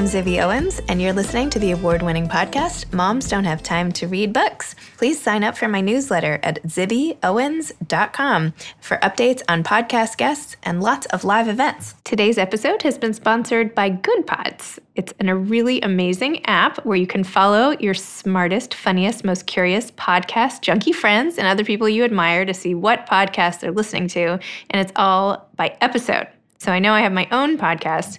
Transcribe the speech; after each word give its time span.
I'm 0.00 0.06
Zibby 0.06 0.42
Owens, 0.42 0.80
and 0.88 1.02
you're 1.02 1.12
listening 1.12 1.50
to 1.50 1.58
the 1.58 1.72
award 1.72 2.00
winning 2.00 2.26
podcast, 2.26 2.90
Moms 2.90 3.28
Don't 3.28 3.44
Have 3.44 3.62
Time 3.62 3.92
to 3.92 4.08
Read 4.08 4.32
Books. 4.32 4.74
Please 4.96 5.20
sign 5.20 5.44
up 5.44 5.58
for 5.58 5.68
my 5.68 5.82
newsletter 5.82 6.40
at 6.42 6.62
zibbyowens.com 6.62 8.54
for 8.80 8.96
updates 8.96 9.42
on 9.46 9.62
podcast 9.62 10.16
guests 10.16 10.56
and 10.62 10.82
lots 10.82 11.04
of 11.08 11.22
live 11.22 11.48
events. 11.48 11.96
Today's 12.02 12.38
episode 12.38 12.80
has 12.80 12.96
been 12.96 13.12
sponsored 13.12 13.74
by 13.74 13.90
Goodpods. 13.90 14.78
It's 14.94 15.12
a 15.20 15.36
really 15.36 15.82
amazing 15.82 16.46
app 16.46 16.82
where 16.86 16.96
you 16.96 17.06
can 17.06 17.22
follow 17.22 17.72
your 17.78 17.92
smartest, 17.92 18.72
funniest, 18.72 19.22
most 19.22 19.46
curious 19.46 19.90
podcast 19.90 20.62
junkie 20.62 20.92
friends 20.92 21.36
and 21.36 21.46
other 21.46 21.62
people 21.62 21.90
you 21.90 22.04
admire 22.04 22.46
to 22.46 22.54
see 22.54 22.74
what 22.74 23.06
podcasts 23.06 23.60
they're 23.60 23.70
listening 23.70 24.08
to. 24.08 24.40
And 24.70 24.80
it's 24.80 24.92
all 24.96 25.50
by 25.56 25.76
episode. 25.82 26.26
So 26.60 26.72
I 26.72 26.78
know 26.78 26.92
I 26.92 27.00
have 27.00 27.12
my 27.12 27.26
own 27.32 27.56
podcast, 27.56 28.18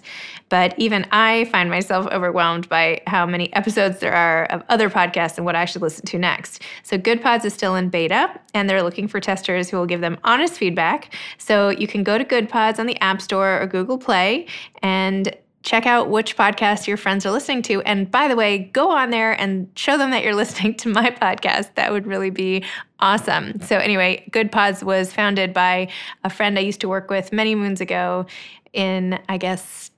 but 0.52 0.74
even 0.76 1.06
I 1.12 1.46
find 1.46 1.70
myself 1.70 2.06
overwhelmed 2.12 2.68
by 2.68 3.00
how 3.06 3.24
many 3.24 3.50
episodes 3.54 4.00
there 4.00 4.12
are 4.12 4.44
of 4.44 4.62
other 4.68 4.90
podcasts 4.90 5.38
and 5.38 5.46
what 5.46 5.56
I 5.56 5.64
should 5.64 5.80
listen 5.80 6.04
to 6.04 6.18
next. 6.18 6.60
So 6.82 6.98
Goodpods 6.98 7.46
is 7.46 7.54
still 7.54 7.74
in 7.74 7.88
beta, 7.88 8.38
and 8.52 8.68
they're 8.68 8.82
looking 8.82 9.08
for 9.08 9.18
testers 9.18 9.70
who 9.70 9.78
will 9.78 9.86
give 9.86 10.02
them 10.02 10.18
honest 10.24 10.52
feedback. 10.52 11.14
So 11.38 11.70
you 11.70 11.86
can 11.86 12.02
go 12.02 12.18
to 12.18 12.24
Goodpods 12.24 12.78
on 12.78 12.84
the 12.84 13.00
App 13.00 13.22
Store 13.22 13.62
or 13.62 13.66
Google 13.66 13.96
Play 13.96 14.46
and 14.82 15.34
check 15.62 15.86
out 15.86 16.10
which 16.10 16.36
podcast 16.36 16.86
your 16.86 16.98
friends 16.98 17.24
are 17.24 17.30
listening 17.30 17.62
to. 17.62 17.80
And 17.82 18.10
by 18.10 18.28
the 18.28 18.36
way, 18.36 18.58
go 18.58 18.90
on 18.90 19.08
there 19.08 19.32
and 19.40 19.70
show 19.74 19.96
them 19.96 20.10
that 20.10 20.22
you're 20.22 20.34
listening 20.42 20.74
to 20.74 20.90
my 20.90 21.12
podcast. 21.12 21.76
That 21.76 21.92
would 21.92 22.06
really 22.06 22.28
be 22.28 22.62
awesome. 23.00 23.58
So, 23.62 23.78
anyway, 23.78 24.28
Goodpods 24.32 24.82
was 24.82 25.14
founded 25.14 25.54
by 25.54 25.88
a 26.24 26.28
friend 26.28 26.58
I 26.58 26.60
used 26.60 26.82
to 26.82 26.90
work 26.90 27.08
with 27.08 27.32
many 27.32 27.54
moons 27.54 27.80
ago 27.80 28.26
in, 28.74 29.18
I 29.30 29.38
guess, 29.38 29.91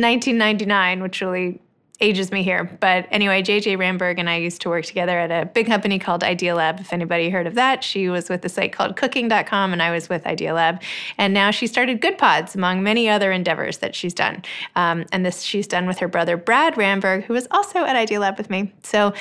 1999, 0.00 1.02
which 1.02 1.20
really 1.20 1.60
ages 2.00 2.30
me 2.30 2.42
here. 2.42 2.76
But 2.80 3.06
anyway, 3.10 3.42
JJ 3.42 3.76
Ramberg 3.76 4.18
and 4.18 4.30
I 4.30 4.36
used 4.36 4.62
to 4.62 4.68
work 4.68 4.84
together 4.84 5.18
at 5.18 5.30
a 5.30 5.46
big 5.46 5.66
company 5.66 5.98
called 5.98 6.22
Idealab. 6.22 6.80
If 6.80 6.92
anybody 6.92 7.28
heard 7.28 7.46
of 7.46 7.54
that, 7.56 7.82
she 7.82 8.08
was 8.08 8.28
with 8.28 8.44
a 8.44 8.48
site 8.48 8.72
called 8.72 8.96
cooking.com 8.96 9.72
and 9.72 9.82
I 9.82 9.90
was 9.90 10.08
with 10.08 10.22
Idealab. 10.24 10.80
And 11.16 11.34
now 11.34 11.50
she 11.50 11.66
started 11.66 12.00
Good 12.00 12.16
Pods 12.16 12.54
among 12.54 12.82
many 12.82 13.08
other 13.08 13.32
endeavors 13.32 13.78
that 13.78 13.96
she's 13.96 14.14
done. 14.14 14.44
Um, 14.76 15.06
and 15.10 15.26
this 15.26 15.42
she's 15.42 15.66
done 15.66 15.86
with 15.86 15.98
her 15.98 16.08
brother 16.08 16.36
Brad 16.36 16.74
Ramberg, 16.74 17.24
who 17.24 17.32
was 17.32 17.48
also 17.50 17.80
at 17.80 17.96
Idealab 17.96 18.38
with 18.38 18.48
me. 18.48 18.72
So 18.84 19.12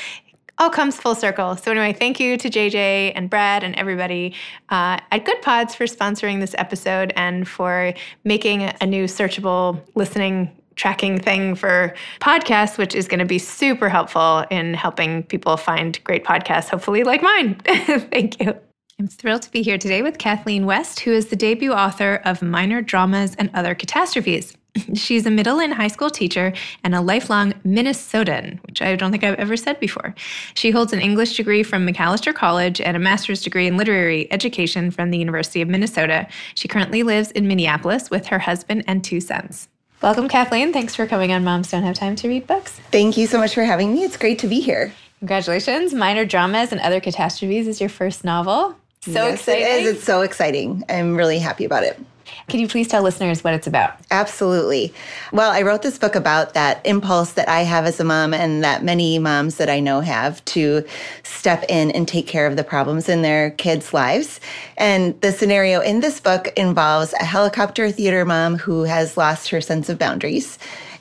all 0.59 0.69
comes 0.69 0.97
full 0.97 1.13
circle. 1.13 1.55
So, 1.55 1.69
anyway, 1.69 1.93
thank 1.93 2.19
you 2.19 2.35
to 2.35 2.49
JJ 2.49 3.11
and 3.13 3.29
Brad 3.29 3.63
and 3.63 3.75
everybody 3.75 4.33
uh, 4.69 4.97
at 5.11 5.23
Goodpods 5.23 5.75
for 5.75 5.85
sponsoring 5.85 6.39
this 6.39 6.55
episode 6.57 7.13
and 7.15 7.47
for 7.47 7.93
making 8.23 8.63
a 8.63 8.85
new 8.87 9.05
searchable 9.05 9.79
listening 9.93 10.51
tracking 10.77 11.19
thing 11.19 11.55
for 11.55 11.93
podcasts, 12.21 12.77
which 12.77 12.95
is 12.95 13.07
going 13.07 13.19
to 13.19 13.25
be 13.25 13.39
super 13.39 13.89
helpful 13.89 14.45
in 14.49 14.73
helping 14.73 15.23
people 15.23 15.57
find 15.57 16.01
great 16.05 16.23
podcasts, 16.23 16.69
hopefully, 16.69 17.03
like 17.03 17.21
mine. 17.21 17.55
Thank 17.65 18.41
you. 18.41 18.55
I'm 18.99 19.07
thrilled 19.07 19.43
to 19.43 19.51
be 19.51 19.61
here 19.61 19.77
today 19.77 20.01
with 20.01 20.17
Kathleen 20.17 20.65
West, 20.65 21.01
who 21.01 21.11
is 21.11 21.27
the 21.27 21.35
debut 21.35 21.71
author 21.71 22.21
of 22.25 22.41
Minor 22.41 22.81
Dramas 22.81 23.35
and 23.35 23.51
Other 23.53 23.75
Catastrophes. 23.75 24.57
She's 24.95 25.25
a 25.25 25.31
middle 25.31 25.59
and 25.59 25.73
high 25.73 25.87
school 25.87 26.09
teacher 26.09 26.53
and 26.83 26.95
a 26.95 27.01
lifelong 27.01 27.53
Minnesotan, 27.63 28.59
which 28.65 28.81
I 28.81 28.95
don't 28.95 29.11
think 29.11 29.23
I've 29.23 29.35
ever 29.35 29.55
said 29.55 29.79
before. 29.79 30.15
She 30.55 30.71
holds 30.71 30.93
an 30.93 30.99
English 30.99 31.37
degree 31.37 31.61
from 31.61 31.85
Macalester 31.85 32.33
College 32.33 32.81
and 32.81 32.97
a 32.97 32.99
master's 32.99 33.43
degree 33.43 33.67
in 33.67 33.77
literary 33.77 34.31
education 34.31 34.89
from 34.89 35.11
the 35.11 35.17
University 35.17 35.61
of 35.61 35.69
Minnesota. 35.69 36.27
She 36.55 36.67
currently 36.67 37.03
lives 37.03 37.31
in 37.31 37.47
Minneapolis 37.47 38.09
with 38.09 38.27
her 38.27 38.39
husband 38.39 38.83
and 38.87 39.03
two 39.03 39.21
sons. 39.21 39.67
Welcome, 39.99 40.27
Kathleen. 40.27 40.73
Thanks 40.73 40.93
for 40.93 41.07
coming 41.07 41.31
on 41.31 41.43
Moms 41.43 41.71
Don't 41.71 41.81
Have 41.81 41.95
Time 41.95 42.15
to 42.17 42.27
Read 42.27 42.45
Books. 42.45 42.79
Thank 42.91 43.17
you 43.17 43.25
so 43.25 43.39
much 43.39 43.55
for 43.55 43.63
having 43.63 43.93
me. 43.93 44.03
It's 44.03 44.15
great 44.15 44.37
to 44.39 44.47
be 44.47 44.59
here. 44.59 44.93
Congratulations. 45.19 45.91
Minor 45.91 46.23
Dramas 46.23 46.71
and 46.71 46.79
Other 46.81 46.99
Catastrophes 46.99 47.67
is 47.67 47.79
your 47.79 47.89
first 47.89 48.23
novel. 48.23 48.75
So 49.01 49.11
yes, 49.11 49.39
exciting. 49.39 49.63
It 49.63 49.85
is. 49.85 49.95
It's 49.95 50.03
so 50.03 50.21
exciting. 50.21 50.83
I'm 50.87 51.15
really 51.15 51.39
happy 51.39 51.65
about 51.65 51.83
it. 51.83 51.99
Can 52.47 52.59
you 52.59 52.67
please 52.67 52.87
tell 52.87 53.03
listeners 53.03 53.43
what 53.43 53.53
it's 53.53 53.67
about? 53.67 53.97
Absolutely. 54.11 54.93
Well, 55.31 55.51
I 55.51 55.61
wrote 55.61 55.81
this 55.81 55.97
book 55.97 56.15
about 56.15 56.53
that 56.53 56.85
impulse 56.85 57.33
that 57.33 57.49
I 57.49 57.61
have 57.61 57.85
as 57.85 57.99
a 57.99 58.03
mom 58.03 58.33
and 58.33 58.63
that 58.63 58.83
many 58.83 59.19
moms 59.19 59.55
that 59.55 59.69
I 59.69 59.79
know 59.79 60.01
have 60.01 60.43
to 60.45 60.85
step 61.23 61.65
in 61.67 61.91
and 61.91 62.07
take 62.07 62.27
care 62.27 62.47
of 62.47 62.55
the 62.55 62.63
problems 62.63 63.09
in 63.09 63.21
their 63.21 63.51
kids' 63.51 63.93
lives. 63.93 64.39
And 64.77 65.19
the 65.21 65.31
scenario 65.31 65.81
in 65.81 65.99
this 65.99 66.19
book 66.19 66.53
involves 66.55 67.13
a 67.13 67.25
helicopter 67.25 67.91
theater 67.91 68.25
mom 68.25 68.57
who 68.57 68.83
has 68.83 69.17
lost 69.17 69.49
her 69.49 69.61
sense 69.61 69.89
of 69.89 69.99
boundaries 69.99 70.57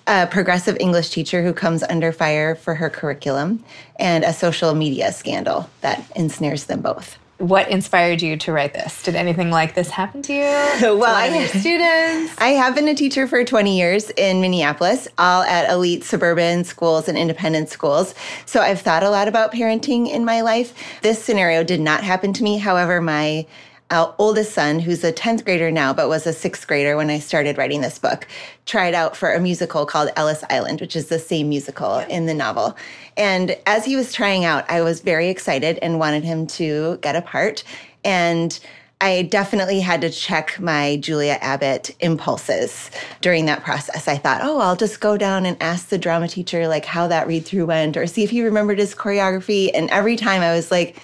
a 0.07 0.27
progressive 0.27 0.77
English 0.79 1.11
teacher 1.11 1.43
who 1.43 1.53
comes 1.53 1.83
under 1.83 2.13
fire 2.13 2.55
for 2.55 2.77
her 2.77 2.89
curriculum, 2.89 3.65
and 3.99 4.23
a 4.23 4.33
social 4.33 4.73
media 4.75 5.13
scandal 5.13 5.69
that 5.81 6.05
ensnares 6.15 6.67
them 6.67 6.81
both 6.81 7.19
what 7.39 7.69
inspired 7.69 8.23
you 8.23 8.37
to 8.39 8.53
write 8.53 8.73
this? 8.73 9.03
Did 9.03 9.15
anything 9.15 9.51
like 9.51 9.75
this 9.75 9.91
happen 9.91 10.23
to 10.23 10.33
you? 10.33 10.41
well, 10.99 11.15
I 11.15 11.27
have 11.27 11.51
students. 11.61 12.35
I 12.39 12.49
have 12.49 12.75
been 12.75 12.89
a 12.89 12.95
teacher 12.95 13.27
for 13.27 13.45
20 13.45 13.77
years 13.77 14.11
in 14.17 14.41
Minneapolis, 14.41 15.07
all 15.19 15.43
at 15.43 15.71
elite 15.71 16.05
suburban 16.05 16.65
schools 16.65 17.09
and 17.09 17.19
independent 17.19 17.69
schools. 17.69 18.15
So 18.47 18.61
I've 18.61 18.81
thought 18.81 19.03
a 19.03 19.11
lot 19.11 19.29
about 19.29 19.53
parenting 19.53 20.09
in 20.09 20.25
my 20.25 20.41
life. 20.41 20.75
This 21.03 21.23
scenario 21.23 21.63
did 21.63 21.81
not 21.81 22.03
happen 22.03 22.33
to 22.35 22.43
me. 22.43 22.57
However, 22.59 23.01
my 23.01 23.47
our 23.91 24.15
oldest 24.19 24.53
son, 24.53 24.81
who's 24.81 25.05
a 25.05 25.13
10th 25.13 25.45
grader 25.45 25.71
now, 25.71 25.93
but 25.93 26.09
was 26.09 26.27
a 26.27 26.33
sixth 26.33 26.67
grader 26.67 26.97
when 26.97 27.09
I 27.09 27.21
started 27.21 27.57
writing 27.57 27.83
this 27.83 27.99
book, 27.99 28.27
tried 28.65 28.95
out 28.95 29.17
for 29.17 29.33
a 29.33 29.41
musical 29.41 29.87
called 29.87 30.11
Ellis 30.17 30.43
Island, 30.51 30.81
which 30.81 30.97
is 30.97 31.07
the 31.07 31.19
same 31.19 31.49
musical 31.49 31.99
in 31.99 32.27
the 32.27 32.35
novel. 32.35 32.77
And 33.17 33.57
as 33.65 33.85
he 33.85 33.95
was 33.95 34.13
trying 34.13 34.45
out, 34.45 34.69
I 34.69 34.83
was 34.83 35.01
very 35.01 35.29
excited 35.29 35.79
and 35.83 36.01
wanted 36.01 36.25
him 36.25 36.47
to 36.49 36.99
get 37.01 37.15
a 37.15 37.23
part. 37.23 37.63
And 38.05 38.59
I 39.01 39.23
definitely 39.23 39.81
had 39.81 40.01
to 40.01 40.11
check 40.11 40.59
my 40.59 40.97
Julia 40.97 41.39
Abbott 41.41 41.95
impulses 42.01 42.91
during 43.21 43.45
that 43.45 43.63
process. 43.63 44.09
I 44.09 44.17
thought, 44.17 44.41
oh, 44.43 44.59
I'll 44.59 44.75
just 44.75 45.01
go 45.01 45.19
down 45.19 45.45
and 45.45 45.57
ask 45.63 45.91
the 45.91 45.99
drama 45.99 46.29
teacher 46.29 46.67
like 46.67 46.87
how 46.87 47.07
that 47.09 47.27
read 47.27 47.45
through 47.45 47.67
went 47.67 47.97
or 47.97 48.07
see 48.07 48.25
if 48.25 48.31
he 48.31 48.43
remembered 48.43 48.79
his 48.79 48.95
choreography. 48.95 49.71
And 49.75 49.91
every 49.91 50.17
time 50.17 50.41
I 50.41 50.55
was 50.55 50.71
like, 50.71 50.97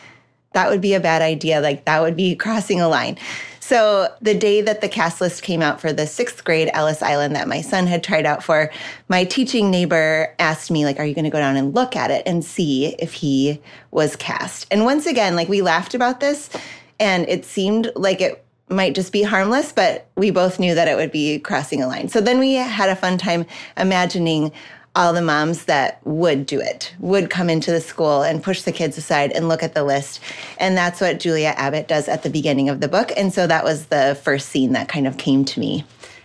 that 0.54 0.70
would 0.70 0.80
be 0.80 0.94
a 0.94 1.00
bad 1.00 1.22
idea. 1.22 1.60
Like 1.60 1.84
that 1.84 2.02
would 2.02 2.16
be 2.16 2.34
crossing 2.34 2.80
a 2.80 2.88
line. 2.88 3.18
So 3.60 4.12
the 4.20 4.34
day 4.34 4.60
that 4.60 4.80
the 4.80 4.88
cast 4.88 5.20
list 5.20 5.42
came 5.42 5.62
out 5.62 5.80
for 5.80 5.92
the 5.92 6.06
sixth 6.06 6.44
grade 6.44 6.68
Ellis 6.74 7.00
Island 7.00 7.36
that 7.36 7.46
my 7.48 7.60
son 7.60 7.86
had 7.86 8.02
tried 8.02 8.26
out 8.26 8.42
for, 8.42 8.70
my 9.08 9.24
teaching 9.24 9.70
neighbor 9.70 10.34
asked 10.38 10.70
me, 10.70 10.84
like, 10.84 10.98
are 10.98 11.06
you 11.06 11.14
going 11.14 11.24
to 11.24 11.30
go 11.30 11.38
down 11.38 11.56
and 11.56 11.74
look 11.74 11.94
at 11.94 12.10
it 12.10 12.22
and 12.26 12.44
see 12.44 12.96
if 12.98 13.12
he 13.12 13.62
was 13.90 14.16
cast? 14.16 14.66
And 14.70 14.84
once 14.84 15.06
again, 15.06 15.36
like 15.36 15.48
we 15.48 15.62
laughed 15.62 15.94
about 15.94 16.20
this 16.20 16.50
and 16.98 17.26
it 17.28 17.44
seemed 17.44 17.90
like 17.94 18.20
it 18.20 18.44
might 18.68 18.94
just 18.94 19.12
be 19.12 19.22
harmless, 19.22 19.72
but 19.72 20.08
we 20.16 20.30
both 20.30 20.58
knew 20.58 20.74
that 20.74 20.88
it 20.88 20.96
would 20.96 21.12
be 21.12 21.38
crossing 21.38 21.82
a 21.82 21.86
line. 21.86 22.08
So 22.08 22.20
then 22.20 22.38
we 22.38 22.54
had 22.54 22.88
a 22.88 22.96
fun 22.96 23.16
time 23.16 23.46
imagining 23.76 24.52
all 24.94 25.12
the 25.12 25.22
moms 25.22 25.64
that 25.64 26.04
would 26.06 26.44
do 26.44 26.60
it 26.60 26.94
would 26.98 27.30
come 27.30 27.48
into 27.48 27.70
the 27.70 27.80
school 27.80 28.22
and 28.22 28.42
push 28.42 28.62
the 28.62 28.72
kids 28.72 28.98
aside 28.98 29.32
and 29.32 29.48
look 29.48 29.62
at 29.62 29.74
the 29.74 29.84
list. 29.84 30.20
And 30.58 30.76
that's 30.76 31.00
what 31.00 31.18
Julia 31.18 31.54
Abbott 31.56 31.88
does 31.88 32.08
at 32.08 32.22
the 32.22 32.30
beginning 32.30 32.68
of 32.68 32.80
the 32.80 32.88
book. 32.88 33.10
And 33.16 33.32
so 33.32 33.46
that 33.46 33.64
was 33.64 33.86
the 33.86 34.18
first 34.22 34.50
scene 34.50 34.72
that 34.72 34.88
kind 34.88 35.06
of 35.06 35.16
came 35.16 35.44
to 35.46 35.60
me. 35.60 35.84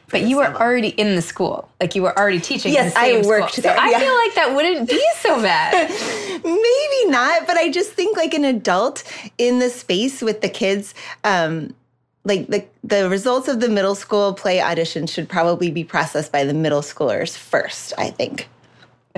But 0.10 0.22
you 0.22 0.38
were 0.38 0.54
already 0.54 0.90
in 0.90 1.16
the 1.16 1.22
school, 1.22 1.70
like 1.82 1.94
you 1.94 2.02
were 2.02 2.18
already 2.18 2.40
teaching. 2.40 2.72
Yes, 2.72 2.94
I 2.96 3.22
worked 3.26 3.54
school. 3.54 3.64
there. 3.64 3.76
So 3.76 3.82
I 3.82 4.00
feel 4.00 4.16
like 4.16 4.36
that 4.36 4.54
wouldn't 4.56 4.90
be 4.90 5.04
so 5.18 5.42
bad. 5.42 5.90
Maybe 6.44 7.12
not, 7.12 7.46
but 7.46 7.58
I 7.58 7.70
just 7.70 7.92
think 7.92 8.16
like 8.16 8.34
an 8.34 8.46
adult 8.46 9.04
in 9.38 9.60
the 9.60 9.70
space 9.70 10.22
with 10.22 10.40
the 10.40 10.48
kids. 10.48 10.94
Um, 11.26 11.76
like 12.24 12.48
the 12.48 12.66
the 12.86 13.10
results 13.10 13.50
of 13.50 13.60
the 13.60 13.68
middle 13.68 13.96
school 13.96 14.34
play 14.34 14.62
audition 14.62 15.08
should 15.08 15.28
probably 15.28 15.72
be 15.72 15.84
processed 15.84 16.32
by 16.32 16.46
the 16.46 16.54
middle 16.54 16.82
schoolers 16.82 17.38
first. 17.38 17.94
I 17.98 18.10
think. 18.10 18.48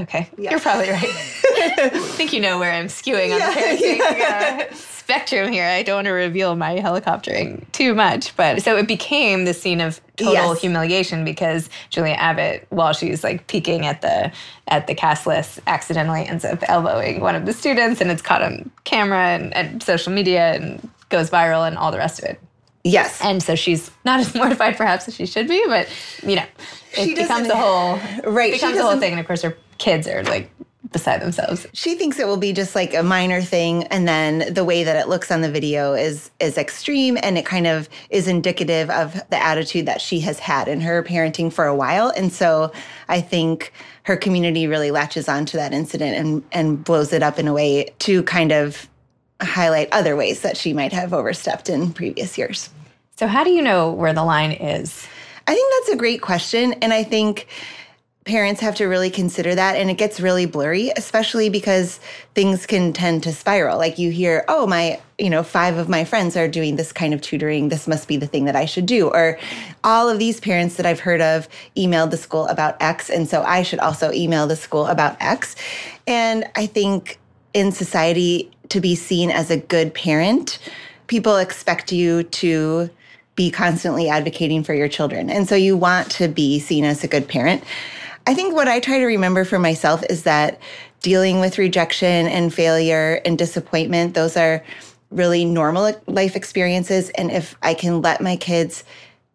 Okay, 0.03 0.29
yeah. 0.37 0.51
you're 0.51 0.59
probably 0.59 0.89
right. 0.89 1.03
I 1.03 1.89
think 2.15 2.33
you 2.33 2.39
know 2.39 2.57
where 2.57 2.71
I'm 2.71 2.87
skewing 2.87 3.33
on 3.33 3.39
yeah, 3.39 3.53
the 3.53 3.59
parenting 3.59 3.97
yeah. 3.97 4.67
uh, 4.69 4.73
spectrum 4.73 5.51
here. 5.51 5.65
I 5.65 5.83
don't 5.83 5.97
want 5.97 6.05
to 6.05 6.11
reveal 6.11 6.55
my 6.55 6.75
helicoptering 6.75 7.69
too 7.71 7.93
much, 7.93 8.35
but 8.35 8.61
so 8.61 8.77
it 8.77 8.87
became 8.87 9.45
the 9.45 9.53
scene 9.53 9.81
of 9.81 9.99
total 10.15 10.33
yes. 10.33 10.61
humiliation 10.61 11.25
because 11.25 11.69
Julia 11.89 12.13
Abbott, 12.13 12.65
while 12.69 12.93
she's 12.93 13.23
like 13.23 13.47
peeking 13.47 13.85
at 13.85 14.01
the 14.01 14.31
at 14.67 14.87
the 14.87 14.95
cast 14.95 15.25
list, 15.25 15.59
accidentally 15.67 16.25
ends 16.25 16.45
up 16.45 16.59
elbowing 16.69 17.21
one 17.21 17.35
of 17.35 17.45
the 17.45 17.53
students, 17.53 18.01
and 18.01 18.11
it's 18.11 18.21
caught 18.21 18.41
on 18.41 18.69
camera 18.83 19.29
and, 19.29 19.53
and 19.53 19.83
social 19.83 20.13
media 20.13 20.53
and 20.53 20.89
goes 21.09 21.29
viral 21.29 21.67
and 21.67 21.77
all 21.77 21.91
the 21.91 21.97
rest 21.97 22.19
of 22.19 22.25
it. 22.25 22.39
Yes. 22.83 23.19
And 23.21 23.43
so 23.43 23.55
she's 23.55 23.91
not 24.05 24.19
as 24.19 24.33
mortified 24.35 24.77
perhaps 24.77 25.07
as 25.07 25.15
she 25.15 25.25
should 25.25 25.47
be, 25.47 25.63
but 25.67 25.89
you 26.23 26.35
know, 26.35 26.45
it 26.93 27.15
becomes 27.15 27.49
a 27.49 27.55
whole 27.55 27.99
right. 28.31 28.51
It 28.51 28.57
becomes 28.57 28.77
a 28.77 28.83
whole 28.83 28.99
thing. 28.99 29.11
And 29.13 29.19
of 29.19 29.27
course 29.27 29.41
her 29.41 29.57
kids 29.79 30.07
are 30.07 30.23
like 30.23 30.51
beside 30.91 31.21
themselves. 31.21 31.67
She 31.73 31.95
thinks 31.95 32.19
it 32.19 32.27
will 32.27 32.37
be 32.37 32.53
just 32.53 32.73
like 32.73 32.93
a 32.93 33.03
minor 33.03 33.41
thing 33.41 33.83
and 33.85 34.07
then 34.07 34.53
the 34.53 34.63
way 34.63 34.83
that 34.83 34.95
it 34.95 35.07
looks 35.07 35.31
on 35.31 35.41
the 35.41 35.51
video 35.51 35.93
is 35.93 36.31
is 36.39 36.57
extreme 36.57 37.17
and 37.21 37.37
it 37.37 37.45
kind 37.45 37.67
of 37.67 37.89
is 38.09 38.27
indicative 38.27 38.89
of 38.89 39.13
the 39.29 39.43
attitude 39.43 39.85
that 39.85 40.01
she 40.01 40.19
has 40.21 40.39
had 40.39 40.67
in 40.67 40.81
her 40.81 41.03
parenting 41.03 41.51
for 41.51 41.65
a 41.65 41.75
while. 41.75 42.09
And 42.15 42.31
so 42.31 42.71
I 43.07 43.21
think 43.21 43.73
her 44.03 44.17
community 44.17 44.67
really 44.67 44.91
latches 44.91 45.29
onto 45.29 45.57
that 45.57 45.73
incident 45.73 46.15
and 46.15 46.43
and 46.51 46.83
blows 46.83 47.13
it 47.13 47.23
up 47.23 47.39
in 47.39 47.47
a 47.47 47.53
way 47.53 47.93
to 47.99 48.23
kind 48.23 48.51
of 48.51 48.87
highlight 49.41 49.89
other 49.91 50.15
ways 50.15 50.41
that 50.41 50.57
she 50.57 50.73
might 50.73 50.91
have 50.91 51.13
overstepped 51.13 51.69
in 51.69 51.93
previous 51.93 52.37
years. 52.37 52.69
So 53.15 53.27
how 53.27 53.43
do 53.43 53.51
you 53.51 53.61
know 53.61 53.91
where 53.91 54.13
the 54.13 54.23
line 54.23 54.51
is? 54.51 55.05
I 55.47 55.53
think 55.53 55.73
that's 55.73 55.95
a 55.95 55.97
great 55.97 56.21
question 56.21 56.73
and 56.81 56.93
I 56.93 57.03
think 57.03 57.47
parents 58.29 58.61
have 58.61 58.75
to 58.75 58.85
really 58.85 59.09
consider 59.09 59.55
that 59.55 59.75
and 59.75 59.89
it 59.89 59.97
gets 59.97 60.19
really 60.19 60.45
blurry 60.45 60.91
especially 60.95 61.49
because 61.49 61.99
things 62.35 62.67
can 62.67 62.93
tend 62.93 63.23
to 63.23 63.33
spiral. 63.33 63.79
Like 63.79 63.97
you 63.97 64.11
hear 64.11 64.45
oh 64.47 64.67
my 64.67 65.01
you 65.17 65.31
know 65.31 65.41
five 65.41 65.77
of 65.77 65.89
my 65.89 66.05
friends 66.05 66.37
are 66.37 66.47
doing 66.47 66.75
this 66.75 66.93
kind 66.93 67.15
of 67.15 67.21
tutoring. 67.21 67.69
This 67.69 67.87
must 67.87 68.07
be 68.07 68.17
the 68.17 68.27
thing 68.27 68.45
that 68.45 68.55
i 68.55 68.65
should 68.65 68.85
do. 68.85 69.07
Or 69.07 69.39
all 69.83 70.07
of 70.07 70.19
these 70.19 70.39
parents 70.39 70.75
that 70.75 70.85
i've 70.85 70.99
heard 70.99 71.21
of 71.21 71.49
emailed 71.75 72.11
the 72.11 72.17
school 72.17 72.45
about 72.47 72.77
x 72.79 73.09
and 73.09 73.27
so 73.27 73.41
i 73.41 73.63
should 73.63 73.79
also 73.79 74.11
email 74.11 74.45
the 74.45 74.55
school 74.55 74.85
about 74.85 75.17
x. 75.19 75.55
And 76.05 76.45
i 76.55 76.67
think 76.67 77.17
in 77.55 77.71
society 77.71 78.51
to 78.69 78.79
be 78.79 78.93
seen 78.93 79.31
as 79.31 79.49
a 79.49 79.57
good 79.57 79.95
parent 79.95 80.59
people 81.07 81.37
expect 81.37 81.91
you 81.91 82.21
to 82.21 82.91
be 83.33 83.49
constantly 83.49 84.07
advocating 84.07 84.63
for 84.63 84.73
your 84.75 84.89
children. 84.89 85.29
And 85.29 85.47
so 85.47 85.55
you 85.55 85.75
want 85.75 86.11
to 86.11 86.27
be 86.27 86.59
seen 86.59 86.83
as 86.83 87.03
a 87.03 87.07
good 87.07 87.27
parent 87.27 87.63
I 88.27 88.33
think 88.33 88.53
what 88.53 88.67
I 88.67 88.79
try 88.79 88.99
to 88.99 89.05
remember 89.05 89.45
for 89.45 89.59
myself 89.59 90.03
is 90.09 90.23
that 90.23 90.59
dealing 91.01 91.39
with 91.39 91.57
rejection 91.57 92.27
and 92.27 92.53
failure 92.53 93.21
and 93.25 93.37
disappointment, 93.37 94.13
those 94.13 94.37
are 94.37 94.63
really 95.11 95.45
normal 95.45 95.91
life 96.07 96.35
experiences. 96.35 97.09
And 97.11 97.31
if 97.31 97.55
I 97.61 97.73
can 97.73 98.01
let 98.01 98.21
my 98.21 98.35
kids 98.35 98.83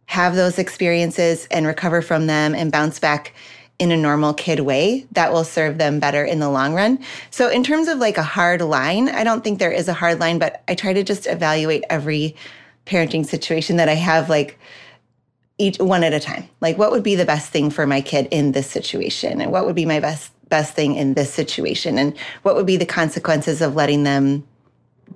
have 0.07 0.37
those 0.37 0.59
experiences 0.59 1.47
and 1.51 1.67
recover 1.67 2.03
from 2.03 2.27
them 2.27 2.55
and 2.55 2.71
bounce 2.71 2.99
back 2.99 3.35
in 3.79 3.91
a 3.91 3.97
normal 3.97 4.35
kid 4.35 4.61
way, 4.61 5.07
that 5.13 5.33
will 5.33 5.43
serve 5.43 5.79
them 5.79 5.99
better 5.99 6.25
in 6.25 6.39
the 6.39 6.49
long 6.49 6.75
run. 6.75 7.01
So, 7.31 7.49
in 7.49 7.65
terms 7.65 7.89
of 7.89 7.99
like 7.99 8.19
a 8.19 8.23
hard 8.23 8.61
line, 8.61 9.09
I 9.09 9.25
don't 9.25 9.43
think 9.43 9.59
there 9.59 9.73
is 9.73 9.89
a 9.89 9.95
hard 9.95 10.21
line, 10.21 10.39
but 10.39 10.63
I 10.69 10.77
try 10.77 10.93
to 10.93 11.03
just 11.03 11.27
evaluate 11.27 11.83
every 11.91 12.37
parenting 12.87 13.27
situation 13.27 13.77
that 13.77 13.89
I 13.89 13.95
have 13.95 14.29
like 14.29 14.59
each 15.59 15.79
one 15.79 16.03
at 16.03 16.12
a 16.12 16.21
time. 16.21 16.49
Like 16.61 16.79
what 16.79 16.91
would 16.91 17.03
be 17.03 17.15
the 17.15 17.25
best 17.25 17.51
thing 17.51 17.71
for 17.71 17.87
my 17.87 18.01
kid 18.01 18.29
in 18.31 18.53
this 18.53 18.69
situation 18.69 19.41
and 19.41 19.53
what 19.53 19.67
would 19.67 19.77
be 19.77 19.87
my 19.87 20.01
best 20.01 20.33
best 20.49 20.75
thing 20.75 20.95
in 20.95 21.15
this 21.15 21.33
situation 21.33 21.99
and 21.99 22.17
what 22.43 22.55
would 22.55 22.67
be 22.67 22.77
the 22.77 22.87
consequences 22.87 23.62
of 23.62 23.75
letting 23.75 24.05
them 24.05 24.47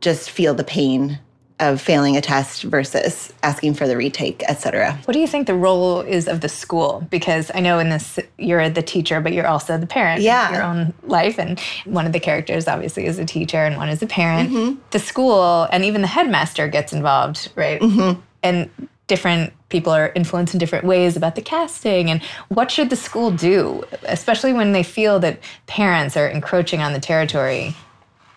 just 0.00 0.30
feel 0.30 0.54
the 0.54 0.64
pain 0.64 1.18
of 1.60 1.80
failing 1.80 2.16
a 2.16 2.20
test 2.20 2.62
versus 2.62 3.32
asking 3.42 3.74
for 3.74 3.86
the 3.86 3.96
retake, 3.96 4.42
et 4.48 4.54
cetera. 4.54 4.92
What 5.04 5.14
do 5.14 5.18
you 5.18 5.26
think 5.26 5.46
the 5.46 5.54
role 5.54 6.00
is 6.02 6.28
of 6.28 6.40
the 6.40 6.48
school? 6.48 7.06
Because 7.10 7.50
I 7.52 7.60
know 7.60 7.78
in 7.78 7.90
this 7.90 8.18
you're 8.38 8.70
the 8.70 8.82
teacher, 8.82 9.20
but 9.20 9.32
you're 9.32 9.46
also 9.46 9.76
the 9.76 9.86
parent 9.86 10.22
yeah. 10.22 10.52
your 10.52 10.62
own 10.62 10.94
life. 11.02 11.38
And 11.38 11.58
one 11.84 12.06
of 12.06 12.12
the 12.12 12.20
characters 12.20 12.68
obviously 12.68 13.06
is 13.06 13.18
a 13.18 13.24
teacher 13.24 13.64
and 13.64 13.76
one 13.76 13.88
is 13.88 14.02
a 14.02 14.06
parent. 14.06 14.50
Mm-hmm. 14.50 14.80
The 14.92 14.98
school 15.00 15.68
and 15.72 15.84
even 15.84 16.00
the 16.00 16.08
headmaster 16.08 16.68
gets 16.68 16.92
involved, 16.92 17.50
right? 17.56 17.80
Mm-hmm. 17.80 18.20
And 18.44 18.70
different 19.08 19.52
people 19.68 19.92
are 19.92 20.12
influenced 20.14 20.54
in 20.54 20.58
different 20.58 20.84
ways 20.84 21.16
about 21.16 21.34
the 21.34 21.42
casting 21.42 22.10
and 22.10 22.22
what 22.48 22.70
should 22.70 22.90
the 22.90 22.96
school 22.96 23.30
do 23.30 23.82
especially 24.04 24.52
when 24.52 24.72
they 24.72 24.82
feel 24.82 25.18
that 25.18 25.40
parents 25.66 26.16
are 26.16 26.28
encroaching 26.28 26.80
on 26.80 26.92
the 26.92 27.00
territory 27.00 27.74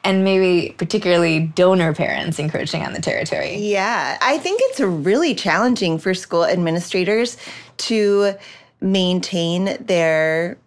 and 0.03 0.23
maybe 0.23 0.73
particularly 0.77 1.39
donor 1.39 1.93
parents 1.93 2.39
encroaching 2.39 2.81
on 2.83 2.93
the 2.93 3.01
territory? 3.01 3.55
Yeah 3.57 4.17
i 4.21 4.37
think 4.39 4.59
it's 4.65 4.79
really 4.79 5.35
challenging 5.35 5.99
for 5.99 6.13
school 6.13 6.45
administrators 6.45 7.37
to 7.77 8.33
maintain 8.81 9.77
their 9.79 10.57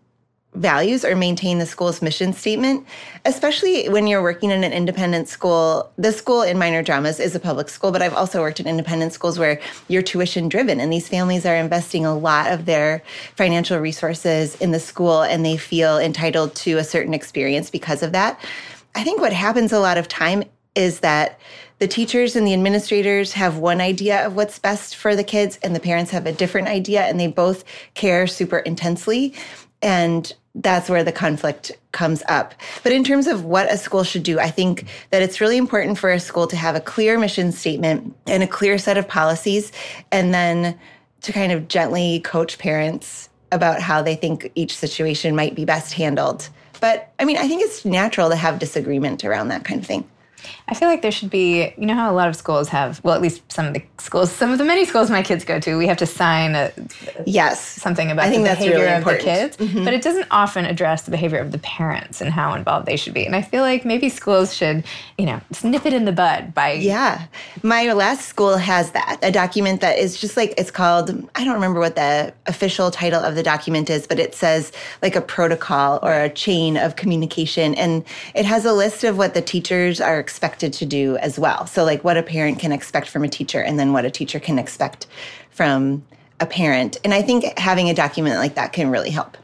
values 0.55 1.05
or 1.05 1.17
maintain 1.17 1.59
the 1.59 1.67
school's 1.67 2.01
mission 2.01 2.33
statement, 2.33 2.87
especially 3.25 3.89
when 3.89 4.07
you're 4.07 4.23
working 4.23 4.51
in 4.51 4.63
an 4.63 4.73
independent 4.73 5.29
school. 5.29 5.91
The 5.97 6.13
school 6.13 6.43
in 6.43 6.59
minor 6.59 6.83
dramas 6.83 7.19
is 7.19 7.35
a 7.35 7.41
public 7.41 7.69
school, 7.69 7.91
but 7.91 8.03
I've 8.03 8.15
also 8.15 8.41
worked 8.41 8.61
in 8.61 8.67
independent 8.67 9.13
schools 9.13 9.39
where 9.39 9.61
you're 9.89 10.03
tuition 10.03 10.49
driven 10.49 10.81
and 10.81 10.93
these 10.93 11.09
families 11.09 11.45
are 11.45 11.57
investing 11.57 12.07
a 12.07 12.17
lot 12.17 12.53
of 12.53 12.67
their 12.67 13.03
financial 13.37 13.79
resources 13.79 14.55
in 14.57 14.71
the 14.71 14.81
school 14.81 15.23
and 15.23 15.45
they 15.45 15.57
feel 15.57 15.99
entitled 15.99 16.55
to 16.57 16.79
a 16.79 16.85
certain 16.85 17.15
experience 17.15 17.71
because 17.71 18.03
of 18.03 18.13
that. 18.13 18.41
I 18.95 19.03
think 19.03 19.21
what 19.21 19.33
happens 19.33 19.73
a 19.73 19.81
lot 19.81 19.99
of 19.99 20.07
time 20.07 20.45
is 20.77 21.01
that 21.01 21.41
the 21.81 21.89
teachers 21.89 22.37
and 22.37 22.47
the 22.47 22.55
administrators 22.55 23.33
have 23.33 23.59
one 23.59 23.81
idea 23.81 24.25
of 24.25 24.37
what's 24.37 24.59
best 24.59 24.95
for 24.95 25.17
the 25.17 25.25
kids 25.25 25.59
and 25.63 25.75
the 25.75 25.81
parents 25.81 26.13
have 26.13 26.27
a 26.27 26.33
different 26.33 26.69
idea 26.69 27.03
and 27.03 27.19
they 27.19 27.27
both 27.27 27.65
care 27.95 28.27
super 28.27 28.59
intensely 28.59 29.35
and 29.83 30.33
that's 30.55 30.89
where 30.89 31.03
the 31.03 31.13
conflict 31.13 31.73
comes 31.93 32.23
up. 32.29 32.55
But 32.83 32.93
in 32.93 33.03
terms 33.03 33.27
of 33.27 33.45
what 33.45 33.71
a 33.73 33.77
school 33.77 34.05
should 34.05 34.23
do, 34.23 34.39
I 34.39 34.51
think 34.51 34.87
that 35.11 35.23
it's 35.23 35.41
really 35.41 35.57
important 35.57 35.99
for 35.99 36.11
a 36.11 36.21
school 36.21 36.47
to 36.47 36.57
have 36.57 36.77
a 36.77 36.81
clear 36.81 37.19
mission 37.19 37.51
statement 37.51 38.15
and 38.27 38.43
a 38.43 38.47
clear 38.47 38.79
set 38.79 38.97
of 38.97 39.09
policies, 39.09 39.73
and 40.13 40.33
then 40.33 40.79
to 41.23 41.33
kind 41.33 41.53
of 41.53 41.69
gently 41.69 42.21
coach 42.21 42.59
parents 42.59 43.29
about 43.51 43.81
how 43.81 44.03
they 44.03 44.15
think 44.15 44.51
each 44.55 44.77
situation 44.77 45.35
might 45.35 45.55
be 45.55 45.65
best 45.65 45.93
handled. 45.95 46.49
But 46.81 47.13
I 47.19 47.25
mean, 47.25 47.37
I 47.37 47.49
think 47.49 47.63
it's 47.63 47.85
natural 47.85 48.29
to 48.29 48.37
have 48.37 48.59
disagreement 48.59 49.25
around 49.25 49.49
that 49.49 49.65
kind 49.65 49.81
of 49.81 49.87
thing. 49.87 50.09
I 50.69 50.75
feel 50.75 50.89
like 50.89 51.03
there 51.03 51.13
should 51.13 51.31
be, 51.31 51.73
you 51.77 51.87
know, 51.87 51.95
how 51.95 52.11
a 52.11 52.15
lot 52.15 52.29
of 52.29 52.37
schools 52.37 52.69
have, 52.69 53.03
well, 53.05 53.15
at 53.15 53.21
least 53.21 53.43
some 53.53 53.67
of 53.67 53.75
the 53.75 53.83
schools, 53.99 54.33
some 54.33 54.51
of 54.51 54.59
the 54.59 54.65
many 54.65 54.85
schools 54.85 55.11
my 55.11 55.23
kids 55.23 55.45
go 55.45 55.61
to, 55.61 55.77
we 55.77 55.87
have 55.87 55.97
to 55.99 56.07
sign 56.07 56.55
a, 56.55 56.73
yes 57.27 57.61
something 57.61 58.11
about 58.11 58.27
I 58.27 58.31
think 58.31 58.43
the 58.43 58.49
that's 58.49 58.59
behavior 58.61 58.81
really 58.81 58.93
of 58.93 58.99
important. 58.99 59.25
the 59.25 59.31
kids, 59.31 59.57
mm-hmm. 59.57 59.85
but 59.85 59.95
it 59.95 60.03
doesn't 60.03 60.27
often 60.31 60.65
address 60.65 61.03
the 61.03 61.11
behavior 61.11 61.39
of 61.39 61.53
the 61.53 61.59
parents 61.59 62.21
and 62.21 62.31
how 62.31 62.55
involved 62.55 62.87
they 62.87 62.97
should 62.97 63.15
be. 63.15 63.27
And 63.27 63.37
I 63.37 63.43
feel 63.43 63.63
like 63.63 63.85
maybe 63.85 64.09
schools 64.09 64.55
should, 64.55 64.85
you 65.19 65.27
know, 65.27 65.41
snip 65.53 65.87
it 65.87 65.93
in 65.93 66.05
the 66.05 66.13
bud 66.13 66.55
by 66.55 66.73
yeah. 66.73 67.27
My 67.63 67.93
last 67.93 68.27
school 68.27 68.57
has 68.57 68.93
that 68.93 69.19
a 69.23 69.31
document 69.31 69.81
that 69.81 69.99
is 69.99 70.21
just 70.21 70.37
like 70.37 70.55
it's 70.57 70.71
called. 70.71 71.11
I 71.35 71.45
don't 71.45 71.55
remember 71.55 71.81
what 71.81 71.97
the 71.97 72.33
official 72.47 72.91
title 72.91 73.23
of 73.23 73.35
the 73.35 73.43
document 73.43 73.91
is, 73.91 74.07
but 74.07 74.19
it 74.19 74.35
says 74.35 74.73
like 75.03 75.17
a 75.17 75.21
protocol 75.21 75.99
or 76.03 76.13
a 76.13 76.29
chain 76.29 76.77
of 76.77 76.97
communication, 76.97 77.75
and 77.75 78.05
it 78.35 78.45
has 78.45 78.65
a 78.65 78.73
list 78.73 79.05
of 79.05 79.19
what 79.19 79.35
the 79.35 79.43
teachers 79.43 80.01
are 80.01 80.19
expected 80.35 80.73
to 80.73 80.85
do 80.85 81.17
as 81.19 81.39
well. 81.39 81.65
So, 81.65 81.85
like 81.85 82.03
what 82.03 82.17
a 82.17 82.23
parent 82.23 82.59
can 82.59 82.73
expect 82.73 83.09
from 83.09 83.23
a 83.23 83.29
teacher, 83.29 83.61
and 83.61 83.79
then 83.79 83.93
what 83.93 84.05
a 84.05 84.11
teacher 84.11 84.41
can 84.41 84.59
expect 84.59 85.07
from 85.51 86.05
a 86.41 86.47
parent. 86.47 86.97
And 87.05 87.15
I 87.15 87.23
think 87.23 87.57
having 87.57 87.89
a 87.89 87.95
document 87.95 88.39
like 88.39 88.57
that 88.57 88.73
can 88.73 88.91
really 88.91 89.11
help 89.11 89.37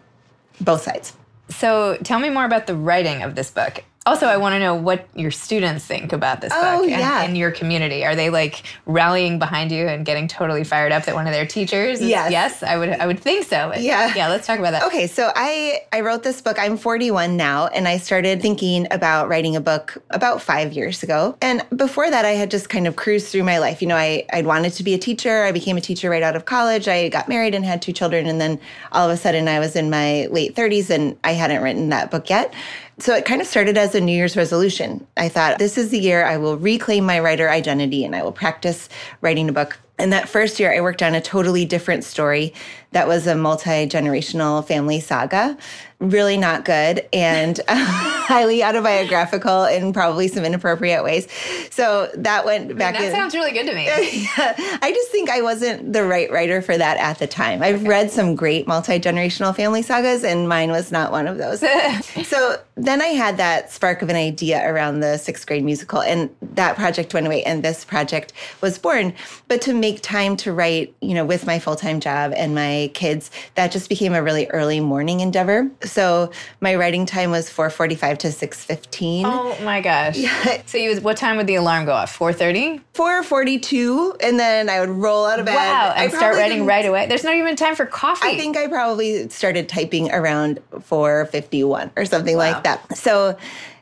both 0.60 0.82
sides. 0.82 1.12
So, 1.48 1.96
tell 2.02 2.18
me 2.18 2.28
more 2.28 2.44
about 2.44 2.66
the 2.66 2.74
writing 2.74 3.22
of 3.22 3.36
this 3.36 3.52
book. 3.52 3.84
Also, 4.06 4.26
I 4.26 4.38
want 4.38 4.54
to 4.54 4.58
know 4.58 4.74
what 4.74 5.06
your 5.14 5.30
students 5.30 5.84
think 5.84 6.14
about 6.14 6.40
this 6.40 6.54
oh, 6.56 6.80
book 6.80 6.88
yeah. 6.88 7.22
and, 7.22 7.36
your 7.36 7.50
community. 7.50 8.02
Are 8.02 8.16
they 8.16 8.30
like 8.30 8.62
rallying 8.86 9.38
behind 9.38 9.70
you 9.70 9.86
and 9.86 10.06
getting 10.06 10.26
totally 10.26 10.64
fired 10.64 10.90
up 10.90 11.04
that 11.04 11.14
one 11.14 11.26
of 11.26 11.34
their 11.34 11.44
teachers? 11.44 12.00
Is, 12.00 12.08
yes, 12.08 12.32
yes, 12.32 12.62
I 12.62 12.78
would. 12.78 12.88
I 12.88 13.06
would 13.06 13.20
think 13.20 13.44
so. 13.44 13.74
Yeah, 13.76 14.14
yeah. 14.16 14.28
Let's 14.28 14.46
talk 14.46 14.58
about 14.58 14.70
that. 14.70 14.84
Okay, 14.84 15.06
so 15.06 15.30
I 15.36 15.82
I 15.92 16.00
wrote 16.00 16.22
this 16.22 16.40
book. 16.40 16.58
I'm 16.58 16.78
41 16.78 17.36
now, 17.36 17.66
and 17.66 17.86
I 17.86 17.98
started 17.98 18.40
thinking 18.40 18.86
about 18.90 19.28
writing 19.28 19.54
a 19.54 19.60
book 19.60 20.02
about 20.08 20.40
five 20.40 20.72
years 20.72 21.02
ago. 21.02 21.36
And 21.42 21.62
before 21.76 22.10
that, 22.10 22.24
I 22.24 22.30
had 22.30 22.50
just 22.50 22.70
kind 22.70 22.86
of 22.86 22.96
cruised 22.96 23.28
through 23.28 23.44
my 23.44 23.58
life. 23.58 23.82
You 23.82 23.88
know, 23.88 23.96
I 23.96 24.24
I'd 24.32 24.46
wanted 24.46 24.72
to 24.72 24.82
be 24.82 24.94
a 24.94 24.98
teacher. 24.98 25.44
I 25.44 25.52
became 25.52 25.76
a 25.76 25.82
teacher 25.82 26.08
right 26.08 26.22
out 26.22 26.36
of 26.36 26.46
college. 26.46 26.88
I 26.88 27.10
got 27.10 27.28
married 27.28 27.54
and 27.54 27.66
had 27.66 27.82
two 27.82 27.92
children, 27.92 28.26
and 28.26 28.40
then 28.40 28.60
all 28.92 29.06
of 29.06 29.14
a 29.14 29.18
sudden, 29.18 29.46
I 29.46 29.58
was 29.58 29.76
in 29.76 29.90
my 29.90 30.26
late 30.30 30.54
30s, 30.56 30.88
and 30.88 31.18
I 31.22 31.32
hadn't 31.32 31.62
written 31.62 31.90
that 31.90 32.10
book 32.10 32.30
yet. 32.30 32.54
So 33.00 33.14
it 33.14 33.24
kind 33.24 33.40
of 33.40 33.46
started 33.46 33.78
as 33.78 33.94
a 33.94 34.00
New 34.00 34.14
Year's 34.14 34.36
resolution. 34.36 35.06
I 35.16 35.30
thought, 35.30 35.58
this 35.58 35.78
is 35.78 35.88
the 35.88 35.98
year 35.98 36.22
I 36.22 36.36
will 36.36 36.58
reclaim 36.58 37.06
my 37.06 37.18
writer 37.18 37.48
identity 37.48 38.04
and 38.04 38.14
I 38.14 38.22
will 38.22 38.30
practice 38.30 38.90
writing 39.22 39.48
a 39.48 39.52
book. 39.52 39.78
And 39.98 40.12
that 40.12 40.28
first 40.28 40.60
year, 40.60 40.74
I 40.74 40.82
worked 40.82 41.02
on 41.02 41.14
a 41.14 41.20
totally 41.20 41.64
different 41.64 42.04
story 42.04 42.52
that 42.92 43.06
was 43.06 43.26
a 43.26 43.34
multi 43.34 43.86
generational 43.86 44.66
family 44.66 45.00
saga 45.00 45.56
really 46.00 46.38
not 46.38 46.64
good 46.64 47.06
and 47.12 47.60
highly 47.68 48.64
autobiographical 48.64 49.64
in 49.64 49.92
probably 49.92 50.28
some 50.28 50.44
inappropriate 50.44 51.04
ways. 51.04 51.28
So 51.70 52.10
that 52.14 52.46
went 52.46 52.76
back. 52.78 52.96
I 52.96 53.00
mean, 53.00 53.10
that 53.10 53.14
in, 53.14 53.20
sounds 53.20 53.34
really 53.34 53.52
good 53.52 53.66
to 53.66 53.74
me. 53.74 53.86
I 53.90 54.92
just 54.94 55.10
think 55.10 55.28
I 55.28 55.42
wasn't 55.42 55.92
the 55.92 56.04
right 56.04 56.30
writer 56.30 56.62
for 56.62 56.76
that 56.76 56.96
at 56.96 57.18
the 57.18 57.26
time. 57.26 57.62
I've 57.62 57.80
okay. 57.80 57.88
read 57.88 58.10
some 58.10 58.34
great 58.34 58.66
multi 58.66 58.98
generational 58.98 59.54
family 59.54 59.82
sagas, 59.82 60.24
and 60.24 60.48
mine 60.48 60.70
was 60.70 60.90
not 60.90 61.12
one 61.12 61.26
of 61.26 61.36
those. 61.36 61.60
so 62.26 62.56
then 62.76 63.02
I 63.02 63.08
had 63.08 63.36
that 63.36 63.70
spark 63.70 64.00
of 64.00 64.08
an 64.08 64.16
idea 64.16 64.66
around 64.66 65.00
the 65.00 65.18
sixth 65.18 65.46
grade 65.46 65.64
musical, 65.64 66.00
and 66.00 66.34
that 66.40 66.76
project 66.76 67.12
went 67.12 67.26
away, 67.26 67.44
and 67.44 67.62
this 67.62 67.84
project 67.84 68.32
was 68.62 68.78
born. 68.78 69.12
But 69.48 69.60
to 69.62 69.74
make 69.74 70.00
time 70.00 70.36
to 70.38 70.52
write, 70.52 70.94
you 71.02 71.12
know, 71.12 71.26
with 71.26 71.46
my 71.46 71.58
full 71.58 71.76
time 71.76 72.00
job 72.00 72.32
and 72.34 72.54
my 72.54 72.79
my 72.80 72.88
kids, 72.88 73.30
that 73.54 73.72
just 73.72 73.88
became 73.88 74.14
a 74.14 74.22
really 74.22 74.46
early 74.48 74.80
morning 74.80 75.20
endeavor. 75.20 75.70
So 75.82 76.30
my 76.60 76.74
writing 76.74 77.06
time 77.06 77.30
was 77.30 77.48
4:45 77.48 78.18
to 78.18 78.28
6:15. 78.28 79.24
Oh 79.24 79.56
my 79.62 79.80
gosh. 79.80 80.16
Yeah. 80.16 80.62
So 80.66 80.78
you 80.78 80.90
was, 80.90 81.00
what 81.00 81.16
time 81.16 81.36
would 81.36 81.46
the 81.46 81.56
alarm 81.56 81.84
go 81.84 81.92
off? 81.92 82.16
4:30? 82.16 82.80
4:42 82.94 84.16
and 84.22 84.38
then 84.38 84.68
I 84.68 84.80
would 84.80 84.90
roll 84.90 85.26
out 85.26 85.38
of 85.38 85.46
bed. 85.46 85.54
Wow, 85.54 85.94
and 85.96 86.12
start 86.12 86.36
writing 86.36 86.66
right 86.66 86.84
away. 86.84 87.06
There's 87.06 87.24
not 87.24 87.34
even 87.34 87.56
time 87.56 87.74
for 87.74 87.86
coffee. 87.86 88.28
I 88.28 88.36
think 88.36 88.56
I 88.56 88.66
probably 88.66 89.28
started 89.28 89.68
typing 89.68 90.10
around 90.10 90.60
4:51 90.72 91.90
or 91.96 92.04
something 92.04 92.36
wow. 92.36 92.52
like 92.52 92.64
that. 92.64 92.96
So 92.96 93.36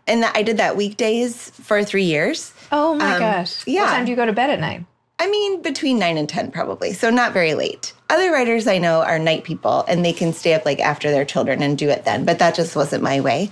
and 0.07 0.25
I 0.25 0.43
did 0.43 0.57
that 0.57 0.77
weekdays 0.77 1.51
for 1.51 1.85
3 1.85 2.05
years. 2.05 2.53
Oh 2.73 2.95
my 2.95 3.15
um, 3.15 3.21
gosh. 3.21 3.67
Yeah. 3.67 3.83
What 3.83 3.91
time 3.91 4.05
do 4.07 4.11
you 4.11 4.17
go 4.17 4.27
to 4.27 4.33
bed 4.33 4.51
at 4.51 4.61
night? 4.61 4.85
I 5.21 5.29
mean, 5.29 5.63
between 5.63 5.99
9 5.99 6.17
and 6.17 6.29
10, 6.29 6.53
probably. 6.53 6.93
So, 6.93 7.11
not 7.11 7.33
very 7.33 7.55
late. 7.55 7.93
Other 8.09 8.31
writers 8.31 8.67
I 8.67 8.79
know 8.79 9.03
are 9.03 9.19
night 9.19 9.45
people 9.45 9.85
and 9.89 10.05
they 10.05 10.13
can 10.13 10.33
stay 10.33 10.55
up 10.55 10.65
like 10.65 10.81
after 10.81 11.11
their 11.11 11.25
children 11.25 11.63
and 11.63 11.77
do 11.77 11.89
it 11.89 12.05
then, 12.05 12.25
but 12.25 12.39
that 12.39 12.55
just 12.55 12.77
wasn't 12.77 13.03
my 13.03 13.21
way. 13.21 13.51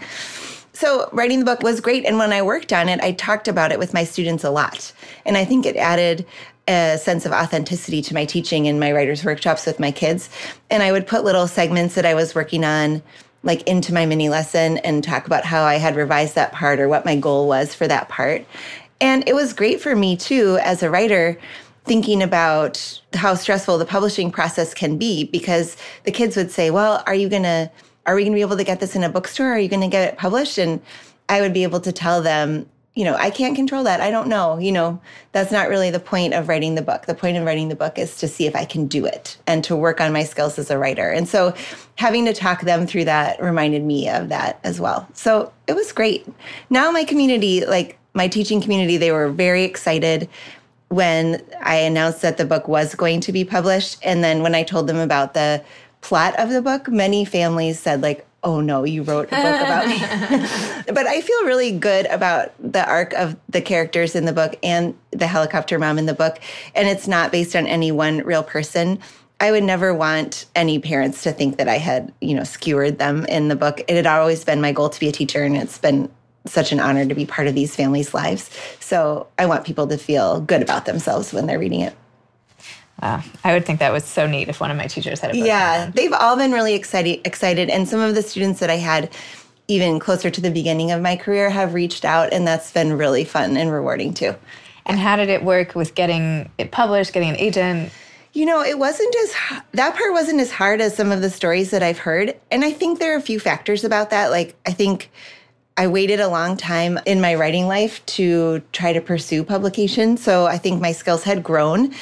So, 0.72 1.08
writing 1.12 1.40
the 1.40 1.44
book 1.44 1.62
was 1.62 1.80
great. 1.80 2.04
And 2.04 2.18
when 2.18 2.32
I 2.32 2.42
worked 2.42 2.72
on 2.72 2.88
it, 2.88 3.00
I 3.00 3.12
talked 3.12 3.48
about 3.48 3.72
it 3.72 3.78
with 3.78 3.94
my 3.94 4.04
students 4.04 4.44
a 4.44 4.50
lot. 4.50 4.92
And 5.24 5.36
I 5.36 5.44
think 5.44 5.66
it 5.66 5.76
added 5.76 6.26
a 6.68 6.98
sense 6.98 7.26
of 7.26 7.32
authenticity 7.32 8.02
to 8.02 8.14
my 8.14 8.24
teaching 8.24 8.66
in 8.66 8.78
my 8.78 8.92
writers' 8.92 9.24
workshops 9.24 9.66
with 9.66 9.80
my 9.80 9.90
kids. 9.90 10.28
And 10.70 10.82
I 10.82 10.92
would 10.92 11.06
put 11.06 11.24
little 11.24 11.46
segments 11.46 11.94
that 11.94 12.06
I 12.06 12.14
was 12.14 12.34
working 12.34 12.64
on 12.64 13.02
like 13.42 13.62
into 13.68 13.94
my 13.94 14.04
mini 14.06 14.28
lesson 14.28 14.78
and 14.78 15.04
talk 15.04 15.26
about 15.26 15.44
how 15.44 15.62
I 15.62 15.76
had 15.76 15.94
revised 15.94 16.34
that 16.34 16.52
part 16.52 16.80
or 16.80 16.88
what 16.88 17.04
my 17.04 17.16
goal 17.16 17.46
was 17.46 17.74
for 17.74 17.86
that 17.86 18.08
part. 18.08 18.44
And 19.00 19.28
it 19.28 19.34
was 19.34 19.52
great 19.52 19.80
for 19.80 19.94
me 19.94 20.16
too, 20.16 20.58
as 20.62 20.82
a 20.82 20.90
writer, 20.90 21.38
thinking 21.84 22.22
about 22.22 23.00
how 23.14 23.34
stressful 23.34 23.78
the 23.78 23.86
publishing 23.86 24.30
process 24.30 24.74
can 24.74 24.98
be 24.98 25.24
because 25.24 25.76
the 26.04 26.10
kids 26.10 26.36
would 26.36 26.50
say, 26.50 26.70
Well, 26.70 27.02
are 27.06 27.14
you 27.14 27.28
going 27.28 27.44
to, 27.44 27.70
are 28.06 28.14
we 28.14 28.22
going 28.22 28.32
to 28.32 28.36
be 28.36 28.40
able 28.40 28.56
to 28.56 28.64
get 28.64 28.80
this 28.80 28.96
in 28.96 29.04
a 29.04 29.08
bookstore? 29.08 29.52
Are 29.52 29.58
you 29.58 29.68
going 29.68 29.82
to 29.82 29.88
get 29.88 30.08
it 30.08 30.18
published? 30.18 30.58
And 30.58 30.80
I 31.28 31.40
would 31.40 31.52
be 31.52 31.62
able 31.62 31.80
to 31.80 31.92
tell 31.92 32.22
them, 32.22 32.68
you 32.94 33.04
know, 33.04 33.14
I 33.14 33.30
can't 33.30 33.54
control 33.54 33.84
that. 33.84 34.00
I 34.00 34.10
don't 34.10 34.28
know. 34.28 34.58
You 34.58 34.72
know, 34.72 35.00
that's 35.32 35.52
not 35.52 35.68
really 35.68 35.90
the 35.90 36.00
point 36.00 36.32
of 36.32 36.48
writing 36.48 36.76
the 36.76 36.82
book. 36.82 37.04
The 37.04 37.14
point 37.14 37.36
of 37.36 37.44
writing 37.44 37.68
the 37.68 37.76
book 37.76 37.98
is 37.98 38.16
to 38.18 38.28
see 38.28 38.46
if 38.46 38.56
I 38.56 38.64
can 38.64 38.86
do 38.86 39.04
it 39.04 39.36
and 39.46 39.62
to 39.64 39.76
work 39.76 40.00
on 40.00 40.14
my 40.14 40.24
skills 40.24 40.58
as 40.58 40.70
a 40.70 40.78
writer. 40.78 41.10
And 41.10 41.28
so 41.28 41.54
having 41.96 42.24
to 42.24 42.32
talk 42.32 42.62
them 42.62 42.86
through 42.86 43.04
that 43.04 43.40
reminded 43.42 43.84
me 43.84 44.08
of 44.08 44.30
that 44.30 44.60
as 44.64 44.80
well. 44.80 45.06
So 45.12 45.52
it 45.66 45.74
was 45.74 45.92
great. 45.92 46.26
Now 46.70 46.90
my 46.90 47.04
community, 47.04 47.66
like 47.66 47.98
my 48.16 48.26
teaching 48.26 48.60
community, 48.60 48.96
they 48.96 49.12
were 49.12 49.28
very 49.28 49.62
excited 49.62 50.28
when 50.88 51.42
I 51.60 51.76
announced 51.76 52.22
that 52.22 52.38
the 52.38 52.46
book 52.46 52.66
was 52.66 52.94
going 52.94 53.20
to 53.20 53.32
be 53.32 53.44
published. 53.44 53.98
And 54.02 54.24
then 54.24 54.42
when 54.42 54.54
I 54.54 54.62
told 54.62 54.86
them 54.86 54.96
about 54.96 55.34
the 55.34 55.62
plot 56.00 56.38
of 56.38 56.48
the 56.48 56.62
book, 56.62 56.88
many 56.88 57.24
families 57.24 57.78
said, 57.78 58.00
like, 58.00 58.26
oh 58.42 58.60
no, 58.60 58.84
you 58.84 59.02
wrote 59.02 59.28
a 59.32 59.36
book 59.36 59.60
about 59.60 59.86
me. 59.86 59.98
but 60.94 61.06
I 61.06 61.20
feel 61.20 61.44
really 61.44 61.72
good 61.72 62.06
about 62.06 62.52
the 62.58 62.88
arc 62.88 63.12
of 63.12 63.36
the 63.48 63.60
characters 63.60 64.14
in 64.14 64.24
the 64.24 64.32
book 64.32 64.56
and 64.62 64.96
the 65.10 65.26
helicopter 65.26 65.78
mom 65.78 65.98
in 65.98 66.06
the 66.06 66.14
book. 66.14 66.38
And 66.74 66.88
it's 66.88 67.06
not 67.06 67.32
based 67.32 67.54
on 67.54 67.66
any 67.66 67.92
one 67.92 68.18
real 68.18 68.42
person. 68.44 69.00
I 69.40 69.50
would 69.50 69.64
never 69.64 69.92
want 69.92 70.46
any 70.54 70.78
parents 70.78 71.22
to 71.24 71.32
think 71.32 71.58
that 71.58 71.68
I 71.68 71.76
had, 71.76 72.14
you 72.22 72.34
know, 72.34 72.44
skewered 72.44 72.98
them 72.98 73.26
in 73.26 73.48
the 73.48 73.56
book. 73.56 73.80
It 73.88 73.96
had 73.96 74.06
always 74.06 74.44
been 74.44 74.62
my 74.62 74.72
goal 74.72 74.88
to 74.88 74.98
be 74.98 75.08
a 75.08 75.12
teacher, 75.12 75.44
and 75.44 75.56
it's 75.58 75.76
been 75.76 76.08
such 76.46 76.72
an 76.72 76.80
honor 76.80 77.06
to 77.06 77.14
be 77.14 77.26
part 77.26 77.48
of 77.48 77.54
these 77.54 77.74
families' 77.74 78.14
lives. 78.14 78.50
So 78.80 79.26
I 79.38 79.46
want 79.46 79.64
people 79.64 79.86
to 79.88 79.98
feel 79.98 80.40
good 80.40 80.62
about 80.62 80.86
themselves 80.86 81.32
when 81.32 81.46
they're 81.46 81.58
reading 81.58 81.80
it. 81.80 81.94
Wow. 83.02 83.22
I 83.44 83.52
would 83.52 83.66
think 83.66 83.80
that 83.80 83.92
was 83.92 84.04
so 84.04 84.26
neat 84.26 84.48
if 84.48 84.58
one 84.58 84.70
of 84.70 84.76
my 84.76 84.86
teachers 84.86 85.20
had 85.20 85.32
a 85.32 85.34
book. 85.34 85.46
Yeah, 85.46 85.90
they've 85.94 86.12
all 86.12 86.36
been 86.36 86.52
really 86.52 86.74
excited 86.74 87.20
excited 87.26 87.68
and 87.68 87.86
some 87.86 88.00
of 88.00 88.14
the 88.14 88.22
students 88.22 88.60
that 88.60 88.70
I 88.70 88.76
had 88.76 89.14
even 89.68 89.98
closer 89.98 90.30
to 90.30 90.40
the 90.40 90.50
beginning 90.50 90.92
of 90.92 91.02
my 91.02 91.16
career 91.16 91.50
have 91.50 91.74
reached 91.74 92.04
out 92.04 92.32
and 92.32 92.46
that's 92.46 92.72
been 92.72 92.96
really 92.96 93.24
fun 93.24 93.56
and 93.56 93.70
rewarding 93.70 94.14
too. 94.14 94.34
And 94.86 94.98
how 94.98 95.16
did 95.16 95.28
it 95.28 95.42
work 95.42 95.74
with 95.74 95.94
getting 95.94 96.50
it 96.56 96.70
published, 96.70 97.12
getting 97.12 97.30
an 97.30 97.36
agent? 97.36 97.92
You 98.32 98.46
know, 98.46 98.62
it 98.62 98.78
wasn't 98.78 99.14
as 99.16 99.34
that 99.72 99.96
part 99.96 100.12
wasn't 100.12 100.40
as 100.40 100.50
hard 100.50 100.80
as 100.80 100.96
some 100.96 101.10
of 101.10 101.20
the 101.20 101.30
stories 101.30 101.70
that 101.72 101.82
I've 101.82 101.98
heard. 101.98 102.36
And 102.50 102.64
I 102.64 102.72
think 102.72 102.98
there 102.98 103.12
are 103.14 103.18
a 103.18 103.22
few 103.22 103.40
factors 103.40 103.84
about 103.84 104.10
that. 104.10 104.30
Like 104.30 104.54
I 104.64 104.72
think 104.72 105.10
I 105.76 105.86
waited 105.88 106.20
a 106.20 106.28
long 106.28 106.56
time 106.56 106.98
in 107.04 107.20
my 107.20 107.34
writing 107.34 107.68
life 107.68 108.04
to 108.06 108.62
try 108.72 108.92
to 108.92 109.00
pursue 109.00 109.44
publication. 109.44 110.16
So 110.16 110.46
I 110.46 110.56
think 110.56 110.80
my 110.80 110.92
skills 110.92 111.22
had 111.22 111.42
grown. 111.42 111.92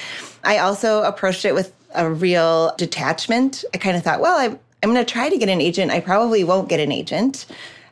I 0.45 0.59
also 0.59 1.02
approached 1.02 1.45
it 1.45 1.54
with 1.54 1.75
a 1.95 2.09
real 2.09 2.75
detachment. 2.76 3.64
I 3.75 3.78
kind 3.78 3.97
of 3.97 4.02
thought, 4.02 4.21
well, 4.21 4.38
I'm, 4.38 4.59
I'm 4.83 4.93
going 4.93 5.04
to 5.04 5.12
try 5.12 5.28
to 5.28 5.37
get 5.37 5.49
an 5.49 5.61
agent. 5.61 5.90
I 5.90 6.00
probably 6.00 6.45
won't 6.45 6.69
get 6.69 6.78
an 6.78 6.93
agent. 6.93 7.47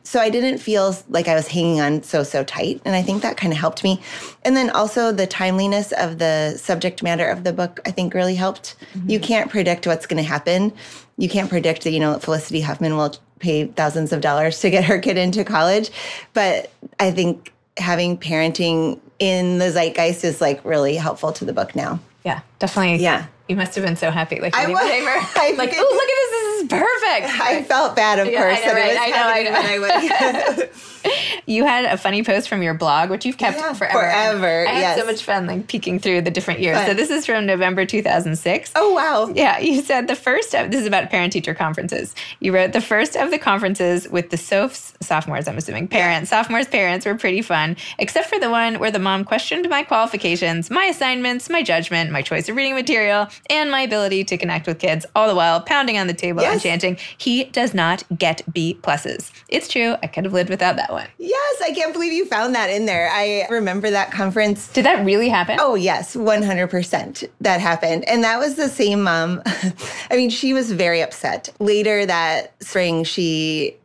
So 0.05 0.19
I 0.19 0.29
didn't 0.29 0.57
feel 0.57 0.95
like 1.09 1.29
I 1.29 1.35
was 1.35 1.47
hanging 1.47 1.79
on 1.79 2.03
so, 2.03 2.23
so 2.23 2.43
tight. 2.43 2.81
And 2.83 2.93
I 2.93 3.01
think 3.01 3.21
that 3.21 3.37
kind 3.37 3.53
of 3.53 3.59
helped 3.59 3.83
me. 3.83 4.01
And 4.43 4.55
then 4.55 4.69
also 4.69 5.13
the 5.13 5.25
timeliness 5.25 5.93
of 5.93 6.19
the 6.19 6.57
subject 6.57 7.01
matter 7.01 7.27
of 7.27 7.45
the 7.45 7.53
book, 7.53 7.79
I 7.85 7.91
think 7.91 8.13
really 8.13 8.35
helped. 8.35 8.75
Mm-hmm. 8.93 9.09
You 9.09 9.19
can't 9.19 9.49
predict 9.49 9.87
what's 9.87 10.05
going 10.05 10.21
to 10.21 10.27
happen. 10.27 10.73
You 11.17 11.29
can't 11.29 11.49
predict 11.49 11.83
that, 11.83 11.91
you 11.91 11.99
know, 11.99 12.17
Felicity 12.19 12.61
Huffman 12.61 12.97
will 12.97 13.15
pay 13.39 13.65
thousands 13.65 14.11
of 14.11 14.21
dollars 14.21 14.59
to 14.61 14.69
get 14.69 14.83
her 14.85 14.99
kid 14.99 15.17
into 15.17 15.43
college. 15.43 15.91
But 16.33 16.71
I 16.99 17.11
think 17.11 17.53
having 17.77 18.17
parenting 18.17 18.99
in 19.19 19.57
the 19.57 19.71
zeitgeist 19.71 20.23
is 20.23 20.41
like 20.41 20.63
really 20.65 20.95
helpful 20.95 21.31
to 21.33 21.45
the 21.45 21.53
book 21.53 21.75
now. 21.75 21.99
Yeah, 22.25 22.41
definitely. 22.59 23.03
Yeah. 23.03 23.27
You 23.49 23.57
must 23.57 23.75
have 23.75 23.83
been 23.83 23.97
so 23.97 24.09
happy. 24.09 24.39
Like, 24.39 24.55
I 24.55 24.67
was, 24.67 24.77
I, 24.81 25.53
like, 25.57 25.73
oh, 25.75 25.89
look 25.91 26.09
at 26.09 26.15
this. 26.15 26.31
This 26.31 26.63
is 26.63 26.69
perfect. 26.69 27.41
I 27.41 27.63
felt 27.63 27.95
bad, 27.95 28.19
of 28.19 28.27
yeah, 28.27 28.41
course. 28.41 28.59
I 28.61 28.65
know, 28.65 28.73
right? 28.73 28.97
I 28.97 29.09
know, 29.09 29.27
I 29.27 29.43
know. 29.43 29.87
I 29.89 31.32
you 31.45 31.65
had 31.65 31.85
a 31.85 31.97
funny 31.97 32.23
post 32.23 32.49
from 32.49 32.61
your 32.61 32.73
blog, 32.73 33.09
which 33.09 33.25
you've 33.25 33.37
kept 33.37 33.57
yeah, 33.57 33.73
forever. 33.73 33.99
Forever. 33.99 34.67
I 34.67 34.71
had 34.71 34.79
yes. 34.79 34.99
so 34.99 35.05
much 35.05 35.23
fun 35.23 35.47
like 35.47 35.67
peeking 35.67 35.99
through 35.99 36.21
the 36.21 36.31
different 36.31 36.59
years. 36.59 36.77
But, 36.77 36.87
so 36.87 36.93
this 36.93 37.09
is 37.09 37.25
from 37.25 37.45
November 37.45 37.85
2006. 37.85 38.71
Oh 38.75 38.93
wow. 38.93 39.31
Yeah, 39.33 39.59
you 39.59 39.81
said 39.81 40.07
the 40.07 40.15
first 40.15 40.53
of 40.55 40.71
this 40.71 40.81
is 40.81 40.87
about 40.87 41.09
parent 41.09 41.33
teacher 41.33 41.53
conferences. 41.53 42.15
You 42.39 42.53
wrote 42.53 42.73
the 42.73 42.81
first 42.81 43.15
of 43.15 43.31
the 43.31 43.37
conferences 43.37 44.07
with 44.09 44.29
the 44.29 44.37
SOFs 44.37 44.93
sophomores, 45.01 45.47
I'm 45.47 45.57
assuming. 45.57 45.87
Parents, 45.87 46.29
sophomores 46.29 46.67
parents 46.67 47.05
were 47.05 47.15
pretty 47.15 47.41
fun, 47.41 47.77
except 47.99 48.29
for 48.29 48.39
the 48.39 48.49
one 48.49 48.79
where 48.79 48.91
the 48.91 48.99
mom 48.99 49.23
questioned 49.23 49.67
my 49.69 49.83
qualifications, 49.83 50.69
my 50.69 50.85
assignments, 50.85 51.49
my 51.49 51.61
judgment, 51.61 52.11
my 52.11 52.21
choice 52.21 52.49
of 52.49 52.55
reading 52.55 52.75
material, 52.75 53.27
and 53.49 53.69
my 53.71 53.81
ability 53.81 54.23
to 54.25 54.37
connect 54.37 54.67
with 54.67 54.79
kids, 54.79 55.05
all 55.15 55.27
the 55.27 55.35
while 55.35 55.61
pounding 55.61 55.97
on 55.97 56.07
the 56.07 56.13
table 56.13 56.41
yes. 56.41 56.53
and 56.53 56.61
chanting, 56.61 56.97
he 57.17 57.45
does 57.45 57.73
not 57.73 58.03
get 58.17 58.41
B 58.51 58.77
pluses. 58.81 59.31
It's 59.49 59.67
true, 59.67 59.95
I 60.01 60.07
could 60.07 60.25
have 60.25 60.33
lived 60.33 60.49
without 60.49 60.75
that 60.77 60.91
one. 60.91 61.07
Yes, 61.33 61.61
I 61.63 61.73
can't 61.73 61.93
believe 61.93 62.13
you 62.13 62.25
found 62.25 62.53
that 62.53 62.69
in 62.69 62.85
there. 62.85 63.09
I 63.11 63.47
remember 63.49 63.89
that 63.89 64.11
conference. 64.11 64.67
Did 64.67 64.85
that 64.85 65.03
really 65.03 65.29
happen? 65.29 65.57
Oh, 65.59 65.73
yes, 65.73 66.15
100% 66.15 67.27
that 67.41 67.59
happened. 67.59 68.07
And 68.07 68.23
that 68.23 68.37
was 68.37 68.53
the 68.53 68.69
same 68.69 69.01
mom. 69.01 69.41
I 70.11 70.15
mean, 70.15 70.29
she 70.29 70.53
was 70.53 70.71
very 70.71 71.01
upset. 71.01 71.49
Later 71.59 72.05
that 72.05 72.53
spring, 72.61 73.03
she 73.03 73.77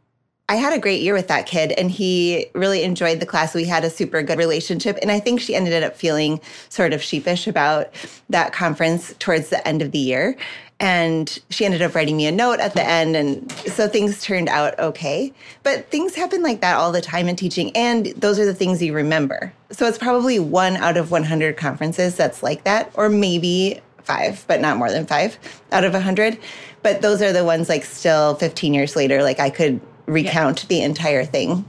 I 0.50 0.56
had 0.56 0.72
a 0.72 0.78
great 0.78 1.02
year 1.02 1.12
with 1.12 1.28
that 1.28 1.44
kid 1.44 1.72
and 1.72 1.90
he 1.90 2.46
really 2.54 2.82
enjoyed 2.82 3.20
the 3.20 3.26
class. 3.26 3.54
We 3.54 3.64
had 3.64 3.84
a 3.84 3.90
super 3.90 4.22
good 4.22 4.38
relationship. 4.38 4.98
And 5.02 5.10
I 5.10 5.20
think 5.20 5.40
she 5.40 5.54
ended 5.54 5.82
up 5.82 5.94
feeling 5.94 6.40
sort 6.70 6.94
of 6.94 7.02
sheepish 7.02 7.46
about 7.46 7.90
that 8.30 8.54
conference 8.54 9.14
towards 9.18 9.50
the 9.50 9.66
end 9.68 9.82
of 9.82 9.92
the 9.92 9.98
year. 9.98 10.36
And 10.80 11.38
she 11.50 11.66
ended 11.66 11.82
up 11.82 11.94
writing 11.94 12.16
me 12.16 12.26
a 12.26 12.32
note 12.32 12.60
at 12.60 12.72
the 12.72 12.82
end. 12.82 13.14
And 13.14 13.52
so 13.52 13.88
things 13.88 14.22
turned 14.22 14.48
out 14.48 14.78
okay. 14.78 15.34
But 15.64 15.90
things 15.90 16.14
happen 16.14 16.42
like 16.42 16.62
that 16.62 16.76
all 16.76 16.92
the 16.92 17.02
time 17.02 17.28
in 17.28 17.36
teaching. 17.36 17.70
And 17.76 18.06
those 18.16 18.38
are 18.38 18.46
the 18.46 18.54
things 18.54 18.82
you 18.82 18.94
remember. 18.94 19.52
So 19.70 19.86
it's 19.86 19.98
probably 19.98 20.38
one 20.38 20.76
out 20.76 20.96
of 20.96 21.10
100 21.10 21.58
conferences 21.58 22.14
that's 22.14 22.42
like 22.42 22.64
that, 22.64 22.90
or 22.94 23.10
maybe 23.10 23.82
five, 24.04 24.46
but 24.48 24.62
not 24.62 24.78
more 24.78 24.90
than 24.90 25.04
five 25.04 25.38
out 25.72 25.84
of 25.84 25.92
100. 25.92 26.38
But 26.82 27.02
those 27.02 27.20
are 27.20 27.32
the 27.32 27.44
ones 27.44 27.68
like 27.68 27.84
still 27.84 28.36
15 28.36 28.72
years 28.72 28.96
later, 28.96 29.22
like 29.22 29.40
I 29.40 29.50
could 29.50 29.80
recount 30.08 30.62
yeah. 30.62 30.68
the 30.68 30.82
entire 30.82 31.24
thing. 31.24 31.64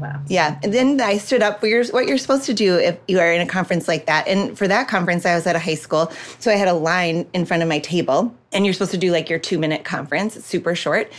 Wow. 0.00 0.20
Yeah. 0.28 0.58
And 0.62 0.74
then 0.74 1.00
I 1.00 1.16
stood 1.16 1.42
up 1.42 1.60
for 1.60 1.66
your, 1.66 1.84
what 1.86 2.06
you're 2.06 2.18
supposed 2.18 2.44
to 2.44 2.54
do 2.54 2.76
if 2.76 2.98
you 3.08 3.18
are 3.18 3.32
in 3.32 3.40
a 3.40 3.46
conference 3.46 3.88
like 3.88 4.06
that. 4.06 4.28
And 4.28 4.56
for 4.56 4.68
that 4.68 4.88
conference, 4.88 5.24
I 5.24 5.34
was 5.34 5.46
at 5.46 5.56
a 5.56 5.58
high 5.58 5.74
school. 5.74 6.12
So 6.38 6.50
I 6.50 6.54
had 6.54 6.68
a 6.68 6.74
line 6.74 7.26
in 7.32 7.46
front 7.46 7.62
of 7.62 7.68
my 7.68 7.78
table, 7.78 8.34
and 8.52 8.64
you're 8.64 8.74
supposed 8.74 8.90
to 8.90 8.98
do 8.98 9.10
like 9.10 9.30
your 9.30 9.38
two 9.38 9.58
minute 9.58 9.84
conference. 9.84 10.36
It's 10.36 10.46
super 10.46 10.74
short. 10.74 11.10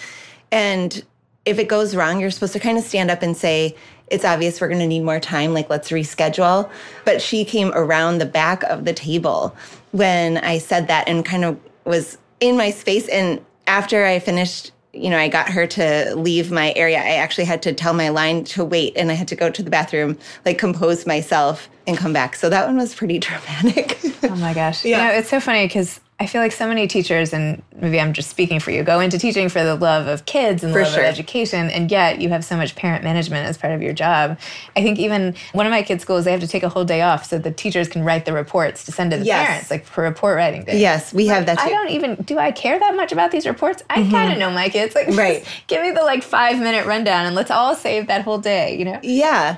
And 0.51 1.03
if 1.45 1.59
it 1.59 1.67
goes 1.67 1.95
wrong, 1.95 2.19
you're 2.19 2.31
supposed 2.31 2.53
to 2.53 2.59
kind 2.59 2.77
of 2.77 2.83
stand 2.83 3.09
up 3.09 3.23
and 3.23 3.35
say, 3.35 3.75
it's 4.09 4.23
obvious 4.23 4.61
we're 4.61 4.67
going 4.67 4.79
to 4.79 4.87
need 4.87 5.01
more 5.01 5.19
time. 5.19 5.53
Like, 5.53 5.69
let's 5.69 5.89
reschedule. 5.89 6.69
But 7.03 7.21
she 7.21 7.43
came 7.43 7.71
around 7.73 8.19
the 8.19 8.25
back 8.25 8.63
of 8.63 8.85
the 8.85 8.93
table 8.93 9.55
when 9.91 10.37
I 10.37 10.59
said 10.59 10.87
that 10.87 11.07
and 11.07 11.25
kind 11.25 11.43
of 11.43 11.59
was 11.83 12.17
in 12.39 12.57
my 12.57 12.71
space. 12.71 13.07
And 13.09 13.43
after 13.65 14.05
I 14.05 14.19
finished 14.19 14.71
you 14.97 15.09
know, 15.09 15.17
I 15.17 15.27
got 15.27 15.49
her 15.49 15.67
to 15.67 16.15
leave 16.15 16.51
my 16.51 16.73
area. 16.75 16.97
I 16.97 17.15
actually 17.15 17.45
had 17.45 17.61
to 17.63 17.73
tell 17.73 17.93
my 17.93 18.09
line 18.09 18.43
to 18.45 18.65
wait 18.65 18.93
and 18.95 19.11
I 19.11 19.13
had 19.13 19.27
to 19.29 19.35
go 19.35 19.49
to 19.49 19.63
the 19.63 19.69
bathroom, 19.69 20.17
like 20.45 20.57
compose 20.57 21.05
myself 21.05 21.69
and 21.85 21.97
come 21.97 22.13
back. 22.13 22.35
So 22.35 22.49
that 22.49 22.65
one 22.65 22.77
was 22.77 22.95
pretty 22.95 23.19
dramatic. 23.19 23.99
oh 24.23 24.35
my 24.35 24.53
gosh. 24.53 24.83
Yeah. 24.83 24.97
You 24.97 25.13
know, 25.13 25.19
it's 25.19 25.29
so 25.29 25.39
funny 25.39 25.65
because 25.65 25.99
I 26.19 26.25
feel 26.25 26.41
like 26.41 26.51
so 26.51 26.67
many 26.67 26.87
teachers, 26.87 27.31
and 27.31 27.61
maybe 27.79 27.99
I'm 27.99 28.13
just 28.13 28.29
speaking 28.29 28.59
for 28.59 28.71
you, 28.71 28.83
go 28.83 28.99
into 28.99 29.17
teaching 29.17 29.49
for 29.49 29.63
the 29.63 29.75
love 29.75 30.07
of 30.07 30.25
kids 30.25 30.63
and 30.63 30.73
the 30.73 30.77
for 30.79 30.83
love 30.83 30.93
sure. 30.93 31.03
of 31.03 31.09
education, 31.09 31.69
and 31.69 31.89
yet 31.91 32.19
you 32.19 32.29
have 32.29 32.43
so 32.43 32.57
much 32.57 32.75
parent 32.75 33.03
management 33.03 33.47
as 33.47 33.57
part 33.57 33.73
of 33.73 33.81
your 33.81 33.93
job. 33.93 34.37
I 34.75 34.81
think 34.81 34.99
even 34.99 35.35
one 35.53 35.65
of 35.65 35.71
my 35.71 35.83
kids' 35.83 36.03
schools, 36.03 36.25
they 36.25 36.31
have 36.31 36.41
to 36.41 36.47
take 36.47 36.63
a 36.63 36.69
whole 36.69 36.85
day 36.85 37.01
off 37.01 37.25
so 37.25 37.37
the 37.37 37.51
teachers 37.51 37.87
can 37.87 38.03
write 38.03 38.25
the 38.25 38.33
reports 38.33 38.83
to 38.85 38.91
send 38.91 39.11
to 39.11 39.17
the 39.17 39.25
Yes. 39.25 39.47
parents, 39.47 39.71
like 39.71 39.85
for 39.85 40.03
report 40.03 40.37
writing 40.37 40.63
day. 40.63 40.79
Yes, 40.79 41.13
we 41.13 41.27
have 41.27 41.45
that 41.45 41.59
too. 41.59 41.65
I 41.65 41.69
don't 41.69 41.89
even 41.89 42.15
do 42.15 42.37
I 42.39 42.51
care 42.51 42.79
that 42.79 42.95
much 42.95 43.11
about 43.11 43.31
these 43.31 43.45
reports? 43.45 43.83
I 43.89 43.99
mm-hmm. 43.99 44.11
kind 44.11 44.31
of 44.31 44.39
know 44.39 44.49
my 44.51 44.69
kids. 44.69 44.95
Like, 44.95 45.07
Right. 45.17 45.45
give 45.67 45.81
me 45.81 45.91
the 45.91 46.03
like 46.03 46.23
five 46.23 46.59
minute 46.59 46.85
rundown 46.85 47.25
and 47.25 47.35
let's 47.35 47.51
all 47.51 47.75
save 47.75 48.07
that 48.07 48.23
whole 48.23 48.37
day. 48.37 48.77
You 48.77 48.85
know? 48.85 48.99
Yeah. 49.03 49.57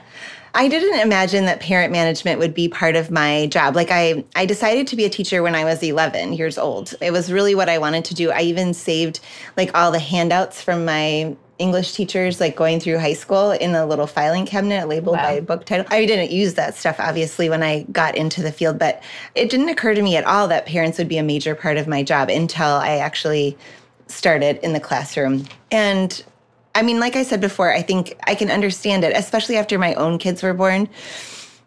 I 0.54 0.68
didn't 0.68 1.00
imagine 1.00 1.46
that 1.46 1.60
parent 1.60 1.92
management 1.92 2.40
would 2.40 2.54
be 2.54 2.68
part 2.68 2.96
of 2.96 3.12
my 3.12 3.48
job. 3.48 3.76
Like 3.76 3.90
I 3.92 4.24
I 4.36 4.46
decided 4.46 4.88
to 4.88 4.96
be 4.96 5.06
a 5.06 5.10
teacher 5.10 5.44
when 5.44 5.56
I 5.56 5.64
was 5.64 5.82
11 5.84 6.34
years 6.34 6.58
old. 6.58 6.94
It 7.02 7.12
was 7.12 7.32
really 7.32 7.56
what 7.56 7.70
I 7.70 7.78
wanted 7.78 8.06
to 8.06 8.14
do. 8.16 8.32
I 8.32 8.42
even 8.42 8.74
saved 8.74 9.20
like 9.58 9.72
all 9.78 9.92
the 9.92 10.00
handouts 10.00 10.62
from 10.62 10.86
my 10.86 11.36
English 11.60 11.92
teachers 11.92 12.40
like 12.40 12.56
going 12.56 12.80
through 12.80 12.98
high 13.00 13.14
school 13.14 13.52
in 13.52 13.76
a 13.76 13.86
little 13.86 14.08
filing 14.08 14.46
cabinet 14.46 14.88
labeled 14.88 15.18
Wow. 15.18 15.24
by 15.24 15.40
book 15.42 15.66
title. 15.66 15.86
I 15.90 16.06
didn't 16.06 16.32
use 16.32 16.54
that 16.54 16.76
stuff 16.76 16.96
obviously 17.00 17.50
when 17.50 17.62
I 17.64 17.84
got 17.92 18.16
into 18.16 18.42
the 18.42 18.52
field, 18.52 18.80
but 18.80 19.04
it 19.36 19.50
didn't 19.50 19.68
occur 19.70 19.94
to 19.94 20.02
me 20.02 20.16
at 20.16 20.24
all 20.26 20.48
that 20.48 20.66
parents 20.66 20.98
would 20.98 21.10
be 21.10 21.18
a 21.18 21.24
major 21.24 21.56
part 21.56 21.76
of 21.78 21.86
my 21.88 22.02
job 22.02 22.30
until 22.30 22.66
I 22.76 22.98
actually 22.98 23.58
started 24.08 24.58
in 24.64 24.72
the 24.74 24.80
classroom. 24.80 25.46
And 25.70 26.24
I 26.76 26.82
mean, 26.82 27.00
like 27.00 27.16
I 27.16 27.24
said 27.24 27.42
before, 27.42 27.74
I 27.74 27.82
think 27.82 28.16
I 28.26 28.36
can 28.36 28.52
understand 28.52 29.04
it, 29.04 29.16
especially 29.16 29.58
after 29.58 29.78
my 29.78 29.94
own 29.96 30.18
kids 30.18 30.44
were 30.44 30.54
born. 30.54 30.90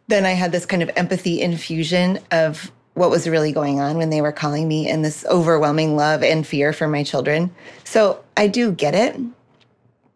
Then 0.09 0.27
I 0.27 0.33
had 0.33 0.53
this 0.53 0.67
kind 0.67 0.83
of 0.83 0.91
empathy 0.97 1.41
infusion 1.41 2.19
of 2.31 2.71
what 2.95 3.11
was 3.11 3.29
really 3.29 3.53
going 3.53 3.81
on 3.81 3.97
when 3.97 4.11
they 4.11 4.21
were 4.21 4.33
calling 4.33 4.69
me 4.69 4.89
and 4.89 5.05
this 5.05 5.25
overwhelming 5.27 5.97
love 5.97 6.23
and 6.23 6.47
fear 6.47 6.73
for 6.73 6.87
my 6.87 7.03
children. 7.03 7.51
So 7.85 8.23
I 8.37 8.49
do 8.49 8.73
get 8.73 8.95
it, 8.95 9.19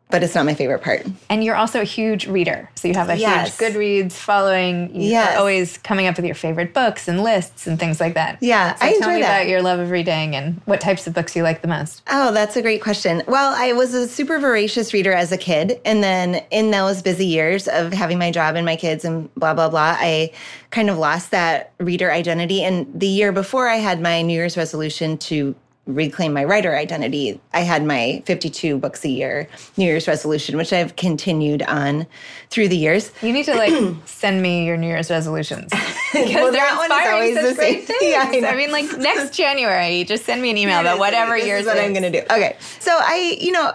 but 0.08 0.22
it's 0.22 0.34
not 0.36 0.46
my 0.46 0.54
favorite 0.54 0.82
part. 0.82 1.04
And 1.28 1.42
you're 1.42 1.56
also 1.56 1.80
a 1.80 1.84
huge 1.84 2.28
reader. 2.28 2.70
So 2.76 2.86
you 2.86 2.94
have 2.94 3.10
a 3.10 3.16
Yes. 3.18 3.58
huge 3.58 3.72
Goodreads 3.74 4.12
following. 4.12 4.94
You 4.94 5.10
Yes. 5.10 5.34
are 5.34 5.38
always 5.40 5.78
coming 5.78 6.06
up 6.06 6.14
with 6.16 6.24
your 6.24 6.34
favorite 6.36 6.72
books 6.72 7.08
and 7.08 7.24
lists 7.24 7.66
and 7.66 7.76
things 7.78 8.00
like 8.00 8.14
that. 8.14 8.38
Yeah, 8.40 8.76
So 8.76 8.84
I 8.86 8.88
tell 8.90 8.96
enjoy 8.98 9.14
me 9.16 9.20
that. 9.22 9.40
about 9.40 9.48
your 9.48 9.62
love 9.62 9.80
of 9.80 9.90
reading 9.90 10.36
and 10.36 10.60
what 10.64 10.80
types 10.80 11.08
of 11.08 11.14
books 11.14 11.34
you 11.34 11.42
like 11.42 11.60
the 11.60 11.66
most. 11.68 12.02
Oh, 12.08 12.30
that's 12.32 12.54
a 12.56 12.62
great 12.62 12.80
question. 12.82 13.22
Well, 13.26 13.52
I 13.56 13.72
was 13.72 13.94
a 13.94 14.06
super 14.06 14.38
voracious 14.38 14.92
reader 14.92 15.12
as 15.12 15.32
a 15.32 15.36
kid. 15.36 15.80
And 15.84 16.04
then 16.04 16.40
in 16.52 16.70
those 16.70 17.02
busy 17.02 17.26
years 17.26 17.66
of 17.66 17.92
having 17.92 18.18
my 18.18 18.30
job 18.30 18.54
and 18.54 18.64
my 18.64 18.76
kids 18.76 19.04
and 19.04 19.28
blah, 19.34 19.54
blah, 19.54 19.68
blah, 19.68 19.96
I 19.98 20.30
kind 20.70 20.88
of 20.88 20.98
lost 20.98 21.32
that 21.32 21.72
reader 21.80 22.12
identity. 22.12 22.62
And 22.62 22.86
the 22.94 23.08
year 23.08 23.32
before 23.32 23.68
I 23.68 23.76
had 23.76 24.00
my 24.00 24.22
New 24.22 24.34
Year's 24.34 24.56
resolution 24.56 25.18
to 25.18 25.56
reclaim 25.86 26.32
my 26.32 26.44
writer 26.44 26.76
identity, 26.76 27.40
I 27.52 27.60
had 27.60 27.84
my 27.84 28.22
52 28.26 28.78
books 28.78 29.04
a 29.04 29.08
year 29.08 29.48
New 29.76 29.84
Year's 29.84 30.08
resolution, 30.08 30.56
which 30.56 30.72
I've 30.72 30.96
continued 30.96 31.62
on 31.62 32.06
through 32.50 32.68
the 32.68 32.76
years. 32.76 33.12
You 33.22 33.32
need 33.32 33.44
to 33.46 33.54
like 33.54 33.72
send 34.04 34.42
me 34.42 34.66
your 34.66 34.76
New 34.76 34.88
Year's 34.88 35.10
resolutions 35.10 35.70
because 36.12 36.34
Well, 36.34 36.52
they're 36.52 36.60
that 36.60 36.76
one 36.76 36.90
is 36.90 36.96
inspiring 36.96 37.14
always 37.14 37.34
such 37.36 37.44
the 37.50 37.54
great 37.54 37.86
same. 37.86 37.86
things. 37.86 38.02
Yeah, 38.42 38.48
I. 38.48 38.52
I 38.52 38.56
mean, 38.56 38.72
like 38.72 38.98
next 38.98 39.34
January, 39.34 40.04
just 40.04 40.24
send 40.24 40.42
me 40.42 40.50
an 40.50 40.58
email 40.58 40.80
about 40.80 40.98
whatever 40.98 41.36
yours 41.36 41.60
is 41.62 41.66
what 41.66 41.78
I'm 41.78 41.92
going 41.92 42.10
to 42.10 42.20
do. 42.20 42.26
Okay. 42.30 42.56
So 42.80 42.90
I, 42.92 43.36
you 43.40 43.52
know, 43.52 43.72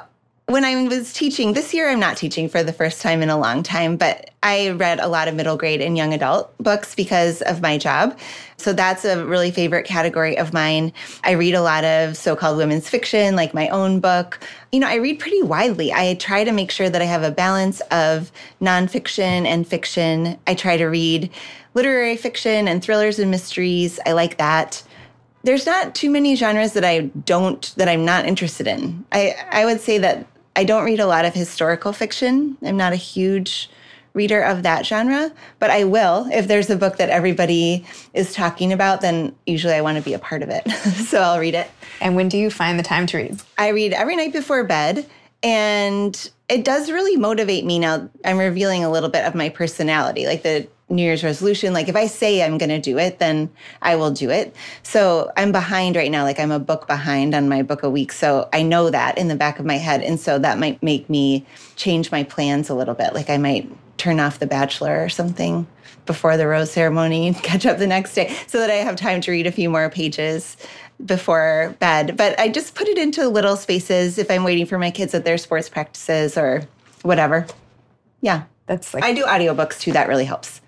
when 0.51 0.65
I 0.65 0.87
was 0.87 1.13
teaching 1.13 1.53
this 1.53 1.73
year, 1.73 1.89
I'm 1.89 1.99
not 1.99 2.17
teaching 2.17 2.49
for 2.49 2.63
the 2.63 2.73
first 2.73 3.01
time 3.01 3.21
in 3.21 3.29
a 3.29 3.37
long 3.37 3.63
time, 3.63 3.95
but 3.95 4.31
I 4.43 4.71
read 4.71 4.99
a 4.99 5.07
lot 5.07 5.27
of 5.27 5.35
middle 5.35 5.55
grade 5.55 5.81
and 5.81 5.95
young 5.95 6.13
adult 6.13 6.55
books 6.57 6.93
because 6.93 7.41
of 7.43 7.61
my 7.61 7.77
job. 7.77 8.19
So 8.57 8.73
that's 8.73 9.05
a 9.05 9.25
really 9.25 9.51
favorite 9.51 9.85
category 9.85 10.37
of 10.37 10.53
mine. 10.53 10.93
I 11.23 11.31
read 11.31 11.53
a 11.53 11.61
lot 11.61 11.83
of 11.83 12.17
so 12.17 12.35
called 12.35 12.57
women's 12.57 12.89
fiction, 12.89 13.35
like 13.35 13.53
my 13.53 13.69
own 13.69 13.99
book. 13.99 14.39
You 14.71 14.79
know, 14.81 14.87
I 14.87 14.95
read 14.95 15.19
pretty 15.19 15.41
widely. 15.41 15.93
I 15.93 16.15
try 16.15 16.43
to 16.43 16.51
make 16.51 16.71
sure 16.71 16.89
that 16.89 17.01
I 17.01 17.05
have 17.05 17.23
a 17.23 17.31
balance 17.31 17.79
of 17.91 18.31
nonfiction 18.61 19.45
and 19.45 19.67
fiction. 19.67 20.37
I 20.47 20.55
try 20.55 20.77
to 20.77 20.85
read 20.85 21.29
literary 21.73 22.17
fiction 22.17 22.67
and 22.67 22.83
thrillers 22.83 23.19
and 23.19 23.31
mysteries. 23.31 23.99
I 24.05 24.11
like 24.11 24.37
that 24.37 24.83
there's 25.43 25.65
not 25.65 25.95
too 25.95 26.11
many 26.11 26.35
genres 26.35 26.73
that 26.73 26.85
I 26.85 26.99
don't 27.25 27.73
that 27.77 27.89
I'm 27.89 28.05
not 28.05 28.25
interested 28.25 28.67
in. 28.67 29.03
I 29.11 29.35
I 29.49 29.65
would 29.65 29.81
say 29.81 29.97
that 29.97 30.27
I 30.55 30.63
don't 30.63 30.83
read 30.83 30.99
a 30.99 31.07
lot 31.07 31.25
of 31.25 31.33
historical 31.33 31.93
fiction. 31.93 32.57
I'm 32.63 32.77
not 32.77 32.93
a 32.93 32.97
huge 32.97 33.69
reader 34.13 34.41
of 34.41 34.63
that 34.63 34.85
genre, 34.85 35.31
but 35.59 35.69
I 35.69 35.85
will 35.85 36.27
if 36.31 36.47
there's 36.47 36.69
a 36.69 36.75
book 36.75 36.97
that 36.97 37.09
everybody 37.09 37.85
is 38.13 38.33
talking 38.33 38.73
about 38.73 38.99
then 38.99 39.33
usually 39.45 39.73
I 39.73 39.81
want 39.81 39.97
to 39.97 40.03
be 40.03 40.13
a 40.13 40.19
part 40.19 40.43
of 40.43 40.49
it. 40.49 40.69
so 41.07 41.21
I'll 41.21 41.39
read 41.39 41.55
it. 41.55 41.69
And 42.01 42.15
when 42.15 42.27
do 42.27 42.37
you 42.37 42.49
find 42.49 42.77
the 42.77 42.83
time 42.83 43.07
to 43.07 43.17
read? 43.17 43.41
I 43.57 43.69
read 43.69 43.93
every 43.93 44.17
night 44.17 44.33
before 44.33 44.63
bed 44.65 45.05
and 45.43 46.29
it 46.49 46.65
does 46.65 46.91
really 46.91 47.15
motivate 47.15 47.65
me 47.65 47.79
now. 47.79 48.09
I'm 48.25 48.37
revealing 48.37 48.83
a 48.83 48.91
little 48.91 49.09
bit 49.09 49.23
of 49.23 49.33
my 49.33 49.49
personality, 49.49 50.25
like 50.25 50.43
the 50.43 50.67
New 50.91 51.01
Year's 51.01 51.23
resolution. 51.23 51.73
Like 51.73 51.87
if 51.87 51.95
I 51.95 52.07
say 52.07 52.43
I'm 52.43 52.57
going 52.57 52.69
to 52.69 52.79
do 52.79 52.97
it, 52.97 53.19
then 53.19 53.49
I 53.81 53.95
will 53.95 54.11
do 54.11 54.29
it. 54.29 54.55
So 54.83 55.31
I'm 55.37 55.51
behind 55.51 55.95
right 55.95 56.11
now. 56.11 56.23
Like 56.23 56.39
I'm 56.39 56.51
a 56.51 56.59
book 56.59 56.87
behind 56.87 57.33
on 57.33 57.49
my 57.49 57.61
book 57.61 57.83
a 57.83 57.89
week. 57.89 58.11
So 58.11 58.49
I 58.53 58.61
know 58.61 58.89
that 58.89 59.17
in 59.17 59.27
the 59.27 59.35
back 59.35 59.59
of 59.59 59.65
my 59.65 59.77
head. 59.77 60.01
And 60.01 60.19
so 60.19 60.37
that 60.39 60.59
might 60.59 60.81
make 60.83 61.09
me 61.09 61.45
change 61.75 62.11
my 62.11 62.23
plans 62.23 62.69
a 62.69 62.75
little 62.75 62.93
bit. 62.93 63.13
Like 63.13 63.29
I 63.29 63.37
might 63.37 63.71
turn 63.97 64.19
off 64.19 64.39
The 64.39 64.47
Bachelor 64.47 65.03
or 65.03 65.09
something 65.09 65.67
before 66.05 66.35
the 66.35 66.47
rose 66.47 66.71
ceremony 66.71 67.27
and 67.27 67.35
catch 67.43 67.65
up 67.65 67.77
the 67.77 67.87
next 67.87 68.13
day 68.13 68.35
so 68.47 68.59
that 68.59 68.69
I 68.69 68.75
have 68.75 68.95
time 68.95 69.21
to 69.21 69.31
read 69.31 69.47
a 69.47 69.51
few 69.51 69.69
more 69.69 69.89
pages 69.89 70.57
before 71.05 71.75
bed. 71.79 72.17
But 72.17 72.39
I 72.39 72.49
just 72.49 72.75
put 72.75 72.87
it 72.87 72.97
into 72.97 73.27
little 73.27 73.55
spaces 73.55 74.17
if 74.17 74.29
I'm 74.29 74.43
waiting 74.43 74.65
for 74.65 74.77
my 74.77 74.91
kids 74.91 75.13
at 75.13 75.25
their 75.25 75.37
sports 75.37 75.69
practices 75.69 76.37
or 76.37 76.67
whatever. 77.03 77.47
Yeah. 78.21 78.43
That's 78.67 78.93
like, 78.93 79.03
I 79.03 79.13
do 79.13 79.25
audiobooks 79.25 79.79
too. 79.79 79.91
That 79.91 80.07
really 80.07 80.23
helps. 80.23 80.61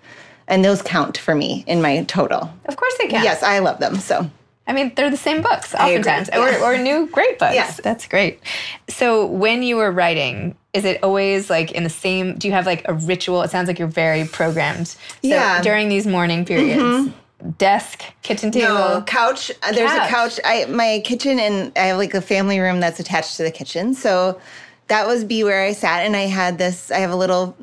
And 0.46 0.64
those 0.64 0.82
count 0.82 1.16
for 1.16 1.34
me 1.34 1.64
in 1.66 1.80
my 1.80 2.04
total. 2.04 2.50
of 2.66 2.76
course 2.76 2.94
they 2.98 3.08
can. 3.08 3.24
Yes, 3.24 3.42
I 3.42 3.60
love 3.60 3.78
them. 3.78 3.96
So 3.96 4.30
I 4.66 4.72
mean, 4.72 4.92
they're 4.94 5.10
the 5.10 5.16
same 5.16 5.42
books 5.42 5.74
oftentimes, 5.74 6.30
yeah. 6.32 6.62
or, 6.62 6.74
or 6.74 6.78
new 6.78 7.06
great 7.06 7.38
books. 7.38 7.54
Yeah. 7.54 7.70
That's 7.82 8.08
great. 8.08 8.40
So, 8.88 9.26
when 9.26 9.62
you 9.62 9.76
were 9.76 9.92
writing, 9.92 10.56
is 10.72 10.86
it 10.86 11.02
always 11.02 11.50
like 11.50 11.72
in 11.72 11.84
the 11.84 11.90
same? 11.90 12.38
Do 12.38 12.48
you 12.48 12.54
have 12.54 12.64
like 12.64 12.82
a 12.86 12.94
ritual? 12.94 13.42
It 13.42 13.50
sounds 13.50 13.68
like 13.68 13.78
you're 13.78 13.88
very 13.88 14.24
programmed. 14.24 14.88
So 14.88 14.98
Yeah. 15.22 15.60
During 15.60 15.90
these 15.90 16.06
morning 16.06 16.46
periods, 16.46 17.12
desk, 17.58 18.04
kitchen 18.22 18.50
table. 18.50 18.74
No, 18.74 19.04
couch. 19.06 19.50
Uh, 19.62 19.72
There's 19.72 19.92
a 19.92 20.08
couch. 20.08 20.40
I 20.44 20.64
my 20.66 21.02
kitchen 21.04 21.38
and 21.38 21.70
I 21.76 21.86
have 21.86 21.98
like 21.98 22.14
a 22.14 22.22
family 22.22 22.58
room 22.58 22.80
that's 22.80 23.00
attached 23.00 23.36
to 23.36 23.42
the 23.42 23.50
kitchen. 23.50 23.92
So 23.92 24.40
that 24.88 25.06
was 25.06 25.24
be 25.24 25.44
where 25.44 25.62
I 25.62 25.72
sat 25.72 26.06
and 26.06 26.16
I 26.16 26.22
had 26.22 26.56
this 26.56 26.90
I 26.90 26.98
have 26.98 27.10
a 27.10 27.16
little 27.16 27.54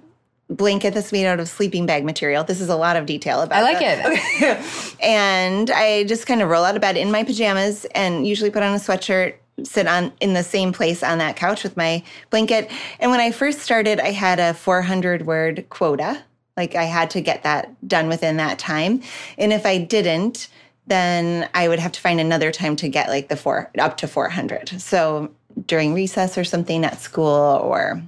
blanket 0.52 0.94
that's 0.94 1.12
made 1.12 1.26
out 1.26 1.40
of 1.40 1.48
sleeping 1.48 1.86
bag 1.86 2.04
material. 2.04 2.44
This 2.44 2.62
is 2.62 2.70
a 2.70 2.76
lot 2.76 2.98
of 2.98 3.06
detail 3.06 3.42
about 3.42 3.60
I 3.60 3.64
like 3.64 3.80
that. 3.80 4.00
it. 4.06 4.96
and 5.02 5.72
I 5.72 6.04
just 6.04 6.28
kind 6.28 6.42
of 6.42 6.50
roll 6.50 6.64
out 6.64 6.76
of 6.76 6.82
bed 6.82 6.98
in 6.98 7.10
my 7.12 7.24
pajamas 7.24 7.86
and 7.96 8.28
usually 8.28 8.52
put 8.52 8.62
on 8.62 8.74
a 8.74 8.78
sweatshirt, 8.78 9.36
sit 9.64 9.88
on 9.88 10.12
in 10.20 10.34
the 10.34 10.44
same 10.44 10.74
place 10.74 11.04
on 11.04 11.20
that 11.20 11.38
couch 11.38 11.64
with 11.64 11.78
my 11.78 12.04
blanket. 12.30 12.70
And 13.00 13.12
when 13.12 13.20
I 13.20 13.32
first 13.32 13.60
started, 13.60 14.00
I 14.00 14.12
had 14.12 14.40
a 14.40 14.54
400 14.54 15.26
word 15.26 15.66
quota. 15.70 16.22
Like 16.58 16.76
I 16.76 16.84
had 16.84 17.10
to 17.12 17.22
get 17.22 17.44
that 17.44 17.88
done 17.88 18.10
within 18.10 18.38
that 18.38 18.60
time. 18.60 19.02
And 19.38 19.54
if 19.54 19.66
I 19.66 19.78
didn't, 19.78 20.50
then 20.88 21.50
I 21.54 21.70
would 21.70 21.80
have 21.80 21.94
to 21.94 22.02
find 22.02 22.20
another 22.20 22.52
time 22.52 22.76
to 22.78 22.90
get 22.90 23.08
like 23.08 23.30
the 23.30 23.38
four 23.38 23.72
up 23.80 23.98
to 23.98 24.08
400. 24.08 24.82
So 24.82 25.32
during 25.66 25.94
recess 25.94 26.38
or 26.38 26.44
something 26.44 26.84
at 26.84 27.00
school 27.00 27.62
or 27.64 28.02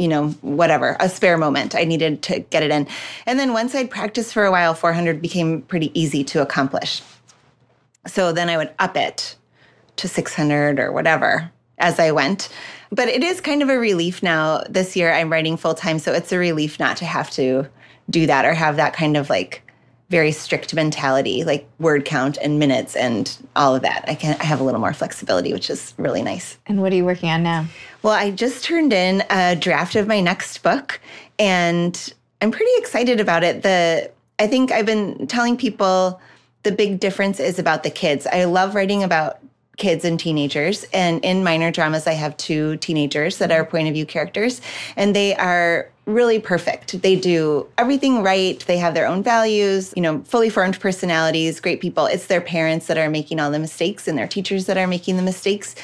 you 0.00 0.08
know, 0.08 0.30
whatever, 0.40 0.96
a 0.98 1.08
spare 1.10 1.36
moment. 1.36 1.74
I 1.74 1.84
needed 1.84 2.22
to 2.22 2.40
get 2.40 2.62
it 2.62 2.70
in. 2.70 2.88
And 3.26 3.38
then 3.38 3.52
once 3.52 3.74
I'd 3.74 3.90
practiced 3.90 4.32
for 4.32 4.46
a 4.46 4.50
while, 4.50 4.72
400 4.72 5.20
became 5.20 5.60
pretty 5.62 5.90
easy 5.98 6.24
to 6.24 6.40
accomplish. 6.40 7.02
So 8.06 8.32
then 8.32 8.48
I 8.48 8.56
would 8.56 8.72
up 8.78 8.96
it 8.96 9.36
to 9.96 10.08
600 10.08 10.80
or 10.80 10.90
whatever 10.90 11.52
as 11.76 11.98
I 11.98 12.12
went. 12.12 12.48
But 12.90 13.08
it 13.08 13.22
is 13.22 13.42
kind 13.42 13.62
of 13.62 13.68
a 13.68 13.78
relief 13.78 14.22
now. 14.22 14.62
This 14.70 14.96
year 14.96 15.12
I'm 15.12 15.30
writing 15.30 15.58
full 15.58 15.74
time. 15.74 15.98
So 15.98 16.14
it's 16.14 16.32
a 16.32 16.38
relief 16.38 16.80
not 16.80 16.96
to 16.98 17.04
have 17.04 17.30
to 17.32 17.68
do 18.08 18.26
that 18.26 18.46
or 18.46 18.54
have 18.54 18.76
that 18.76 18.94
kind 18.94 19.18
of 19.18 19.28
like 19.28 19.62
very 20.08 20.32
strict 20.32 20.74
mentality, 20.74 21.44
like 21.44 21.68
word 21.78 22.04
count 22.04 22.36
and 22.42 22.58
minutes 22.58 22.96
and 22.96 23.36
all 23.54 23.76
of 23.76 23.82
that. 23.82 24.04
I 24.08 24.14
can 24.14 24.36
I 24.40 24.44
have 24.44 24.60
a 24.60 24.64
little 24.64 24.80
more 24.80 24.94
flexibility, 24.94 25.52
which 25.52 25.68
is 25.68 25.94
really 25.98 26.22
nice. 26.22 26.58
And 26.66 26.80
what 26.80 26.92
are 26.92 26.96
you 26.96 27.04
working 27.04 27.28
on 27.28 27.42
now? 27.42 27.66
Well, 28.02 28.14
I 28.14 28.30
just 28.30 28.64
turned 28.64 28.92
in 28.92 29.22
a 29.30 29.54
draft 29.54 29.94
of 29.94 30.06
my 30.06 30.20
next 30.20 30.62
book 30.62 31.00
and 31.38 32.14
I'm 32.40 32.50
pretty 32.50 32.72
excited 32.76 33.20
about 33.20 33.44
it. 33.44 33.62
The 33.62 34.10
I 34.38 34.46
think 34.46 34.72
I've 34.72 34.86
been 34.86 35.26
telling 35.26 35.56
people 35.56 36.20
the 36.62 36.72
big 36.72 36.98
difference 36.98 37.40
is 37.40 37.58
about 37.58 37.82
the 37.82 37.90
kids. 37.90 38.26
I 38.26 38.44
love 38.44 38.74
writing 38.74 39.02
about 39.02 39.38
kids 39.76 40.04
and 40.04 40.20
teenagers. 40.20 40.84
And 40.92 41.24
in 41.24 41.42
minor 41.42 41.70
dramas, 41.70 42.06
I 42.06 42.12
have 42.12 42.36
two 42.36 42.76
teenagers 42.78 43.38
that 43.38 43.50
are 43.50 43.64
point 43.64 43.88
of 43.88 43.94
view 43.94 44.06
characters, 44.06 44.60
and 44.94 45.16
they 45.16 45.34
are 45.36 45.90
really 46.06 46.38
perfect. 46.38 47.00
They 47.02 47.16
do 47.16 47.66
everything 47.78 48.22
right. 48.22 48.58
They 48.66 48.78
have 48.78 48.94
their 48.94 49.06
own 49.06 49.22
values, 49.22 49.92
you 49.96 50.02
know, 50.02 50.20
fully 50.24 50.50
formed 50.50 50.78
personalities, 50.80 51.60
great 51.60 51.80
people. 51.80 52.06
It's 52.06 52.26
their 52.26 52.40
parents 52.40 52.86
that 52.88 52.98
are 52.98 53.08
making 53.08 53.40
all 53.40 53.50
the 53.50 53.58
mistakes 53.58 54.06
and 54.06 54.18
their 54.18 54.28
teachers 54.28 54.66
that 54.66 54.76
are 54.76 54.86
making 54.86 55.16
the 55.16 55.22
mistakes. 55.22 55.74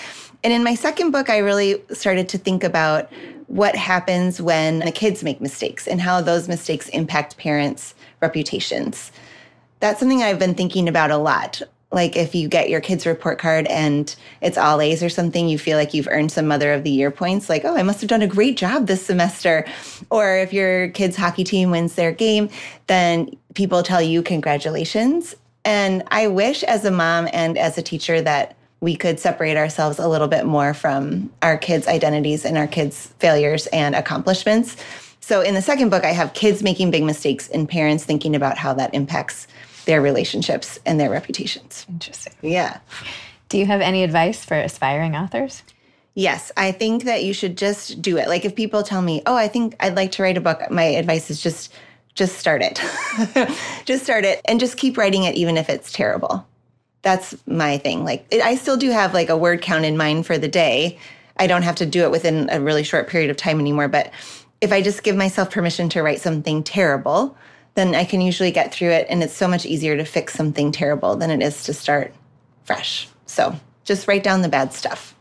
And 0.45 0.53
in 0.53 0.63
my 0.63 0.75
second 0.75 1.11
book, 1.11 1.31
I 1.31 1.39
really 1.39 1.83
started 1.93 2.29
to 2.31 2.39
think 2.39 2.65
about 2.65 3.11
what 3.47 3.77
happens 3.77 4.41
when 4.41 4.81
the 4.81 4.93
kids 4.93 5.23
make 5.23 5.41
mistakes 5.41 5.87
and 5.87 6.01
how 6.01 6.21
those 6.21 6.49
mistakes 6.49 6.89
impact 6.91 7.37
parents' 7.37 7.95
reputations. 8.21 9.13
That's 9.81 10.01
something 10.01 10.23
I've 10.23 10.39
been 10.39 10.55
thinking 10.55 10.89
about 10.89 11.11
a 11.11 11.17
lot 11.17 11.63
like 11.93 12.17
if 12.17 12.35
you 12.35 12.49
get 12.49 12.69
your 12.69 12.81
kid's 12.81 13.07
report 13.07 13.39
card 13.39 13.67
and 13.69 14.15
it's 14.41 14.59
all 14.59 14.81
A's 14.81 15.03
or 15.03 15.09
something, 15.09 15.49
you 15.49 15.59
feel 15.59 15.79
like 15.79 15.95
you've 15.95 16.09
earned 16.09 16.33
some 16.33 16.47
Mother 16.47 16.73
of 16.73 16.83
the 16.83 16.91
Year 16.91 17.11
points, 17.11 17.49
like, 17.49 17.65
oh, 17.65 17.77
I 17.77 17.83
must 17.83 18.01
have 18.01 18.11
done 18.11 18.23
a 18.23 18.27
great 18.27 18.57
job 18.57 18.87
this 18.87 19.07
semester. 19.07 19.65
Or 20.11 20.37
if 20.37 20.53
your 20.53 20.89
kid's 20.89 21.17
hockey 21.17 21.45
team 21.45 21.71
wins 21.71 21.95
their 21.95 22.13
game, 22.13 22.51
then 22.89 23.37
people 23.55 23.83
tell 23.83 24.03
you 24.03 24.23
congratulations. 24.23 25.37
And 25.65 26.03
I 26.09 26.27
wish 26.27 26.65
as 26.65 26.85
a 26.85 26.91
mom 26.91 27.29
and 27.33 27.57
as 27.57 27.79
a 27.79 27.83
teacher 27.83 28.21
that 28.21 28.56
we 28.81 28.97
could 28.97 29.19
separate 29.19 29.57
ourselves 29.57 29.99
a 29.99 30.09
little 30.09 30.29
bit 30.29 30.45
more 30.45 30.75
from 30.75 31.31
our 31.43 31.57
kids' 31.57 31.89
identities 31.89 32.45
and 32.45 32.59
our 32.59 32.67
kids' 32.67 33.09
failures 33.19 33.67
and 33.69 33.95
accomplishments. 33.95 34.77
So 35.21 35.41
in 35.41 35.55
the 35.55 35.63
second 35.63 35.89
book, 35.89 36.05
I 36.05 36.13
have 36.13 36.35
kids 36.35 36.63
making 36.63 36.91
big 36.91 37.03
mistakes 37.03 37.49
and 37.49 37.69
parents 37.69 38.05
thinking 38.05 38.37
about 38.37 38.59
how 38.59 38.75
that 38.75 38.95
impacts 38.95 39.47
their 39.87 40.03
relationships 40.03 40.79
and 40.85 41.01
their 41.01 41.11
reputations. 41.11 41.87
Interesting. 41.89 42.35
Yeah. 42.43 42.81
Do 43.49 43.59
you 43.59 43.67
have 43.67 43.81
any 43.81 44.03
advice 44.03 44.45
for 44.45 44.59
aspiring 44.59 45.17
authors? 45.17 45.63
Yes, 46.15 46.51
I 46.57 46.73
think 46.73 47.05
that 47.05 47.25
you 47.25 47.33
should 47.33 47.59
just 47.59 48.01
do 48.01 48.17
it. 48.17 48.29
Like 48.29 48.45
if 48.45 48.57
people 48.57 48.83
tell 48.83 49.03
me, 49.03 49.23
"Oh, 49.27 49.37
I 49.37 49.49
think 49.49 49.77
I'd 49.81 49.97
like 49.97 50.13
to 50.13 50.23
write 50.23 50.39
a 50.39 50.41
book," 50.41 50.71
my 50.71 50.85
advice 50.85 51.31
is 51.31 51.43
just 51.43 51.73
just 52.15 52.39
start 52.39 52.63
it. 52.63 52.81
just 53.85 54.05
start 54.05 54.25
it 54.25 54.41
and 54.47 54.59
just 54.59 54.79
keep 54.79 54.97
writing 54.97 55.25
it 55.25 55.35
even 55.37 55.57
if 55.59 55.69
it's 55.69 55.93
terrible. 55.93 56.47
That's 57.07 57.37
my 57.47 57.79
thing. 57.79 58.05
Like 58.05 58.27
it, 58.33 58.43
I 58.43 58.57
still 58.57 58.77
do 58.77 58.91
have 58.91 59.15
like 59.15 59.29
a 59.29 59.37
word 59.37 59.63
count 59.63 59.85
in 59.85 59.97
mind 59.97 60.27
for 60.27 60.39
the 60.39 60.49
day. 60.49 60.99
I 61.37 61.47
don't 61.47 61.63
have 61.63 61.77
to 61.77 61.87
do 61.87 62.03
it 62.03 62.11
within 62.11 62.49
a 62.51 62.61
really 62.61 62.83
short 62.83 63.07
period 63.07 63.31
of 63.31 63.37
time 63.37 63.61
anymore, 63.61 63.87
but 63.87 64.11
if 64.61 64.73
I 64.73 64.83
just 64.83 65.05
give 65.05 65.15
myself 65.15 65.53
permission 65.53 65.89
to 65.91 66.03
write 66.03 66.21
something 66.21 66.65
terrible, 66.65 67.39
then 67.77 67.95
I 67.95 68.05
can 68.05 68.21
usually 68.21 68.51
get 68.51 68.75
through 68.75 68.91
it. 68.91 69.07
And 69.09 69.23
it's 69.23 69.33
so 69.33 69.47
much 69.47 69.65
easier 69.65 69.97
to 69.97 70.05
fix 70.05 70.35
something 70.35 70.73
terrible 70.73 71.15
than 71.15 71.31
it 71.31 71.41
is 71.43 71.63
to 71.63 71.75
start 71.75 72.13
fresh. 72.65 73.09
So 73.27 73.55
just 73.85 74.09
write 74.09 74.25
down 74.25 74.43
the 74.43 74.49
bad 74.49 74.73
stuff. 74.73 75.15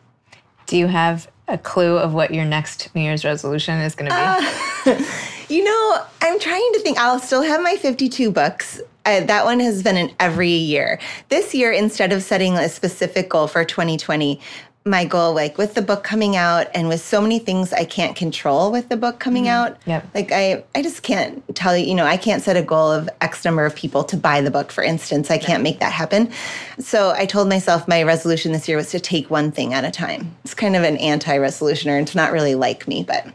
Do 0.65 0.77
you 0.77 0.87
have 0.87 1.29
a 1.47 1.59
clue 1.59 1.99
of 1.99 2.15
what 2.15 2.33
your 2.33 2.45
next 2.45 2.95
New 2.95 3.01
Year's 3.01 3.23
resolution 3.23 3.79
is 3.81 3.93
going 3.93 4.09
to 4.09 4.15
be? 4.15 4.91
Uh, 4.91 5.05
you 5.49 5.63
know, 5.63 6.03
I'm 6.19 6.39
trying 6.39 6.71
to 6.73 6.79
think. 6.79 6.97
I'll 6.97 7.19
still 7.19 7.43
have 7.43 7.61
my 7.61 7.75
52 7.75 8.31
books. 8.31 8.81
Uh, 9.05 9.21
that 9.21 9.45
one 9.45 9.59
has 9.59 9.83
been 9.83 9.97
an 9.97 10.11
every 10.19 10.49
year. 10.49 10.99
This 11.29 11.53
year, 11.53 11.71
instead 11.71 12.11
of 12.11 12.23
setting 12.23 12.55
a 12.55 12.67
specific 12.67 13.29
goal 13.29 13.47
for 13.47 13.63
2020, 13.63 14.39
my 14.87 15.03
goal 15.03 15.33
like 15.33 15.57
with 15.57 15.73
the 15.73 15.81
book 15.81 16.03
coming 16.03 16.35
out 16.35 16.67
and 16.75 16.87
with 16.87 17.01
so 17.01 17.19
many 17.19 17.39
things 17.39 17.73
I 17.73 17.85
can't 17.85 18.15
control 18.15 18.71
with 18.71 18.87
the 18.87 18.95
book 18.95 19.17
coming 19.17 19.45
mm-hmm. 19.45 19.73
out. 19.73 19.77
Yep. 19.87 20.07
Like 20.13 20.31
I 20.31 20.63
I 20.75 20.83
just 20.83 21.01
can't 21.01 21.43
tell 21.55 21.75
you, 21.75 21.87
you 21.87 21.95
know, 21.95 22.05
I 22.05 22.17
can't 22.17 22.43
set 22.43 22.55
a 22.55 22.61
goal 22.61 22.91
of 22.91 23.09
X 23.19 23.43
number 23.43 23.65
of 23.65 23.75
people 23.75 24.03
to 24.03 24.17
buy 24.17 24.41
the 24.41 24.51
book, 24.51 24.71
for 24.71 24.83
instance. 24.83 25.31
I 25.31 25.39
can't 25.39 25.63
make 25.63 25.79
that 25.79 25.91
happen. 25.91 26.31
So 26.77 27.11
I 27.11 27.25
told 27.25 27.49
myself 27.49 27.87
my 27.87 28.03
resolution 28.03 28.51
this 28.51 28.67
year 28.67 28.77
was 28.77 28.91
to 28.91 28.99
take 28.99 29.31
one 29.31 29.51
thing 29.51 29.73
at 29.73 29.83
a 29.83 29.91
time. 29.91 30.35
It's 30.43 30.53
kind 30.53 30.75
of 30.75 30.83
an 30.83 30.97
anti-resolutioner 30.97 31.97
and 31.97 32.07
it's 32.07 32.15
not 32.15 32.31
really 32.31 32.53
like 32.53 32.87
me, 32.87 33.03
but 33.03 33.25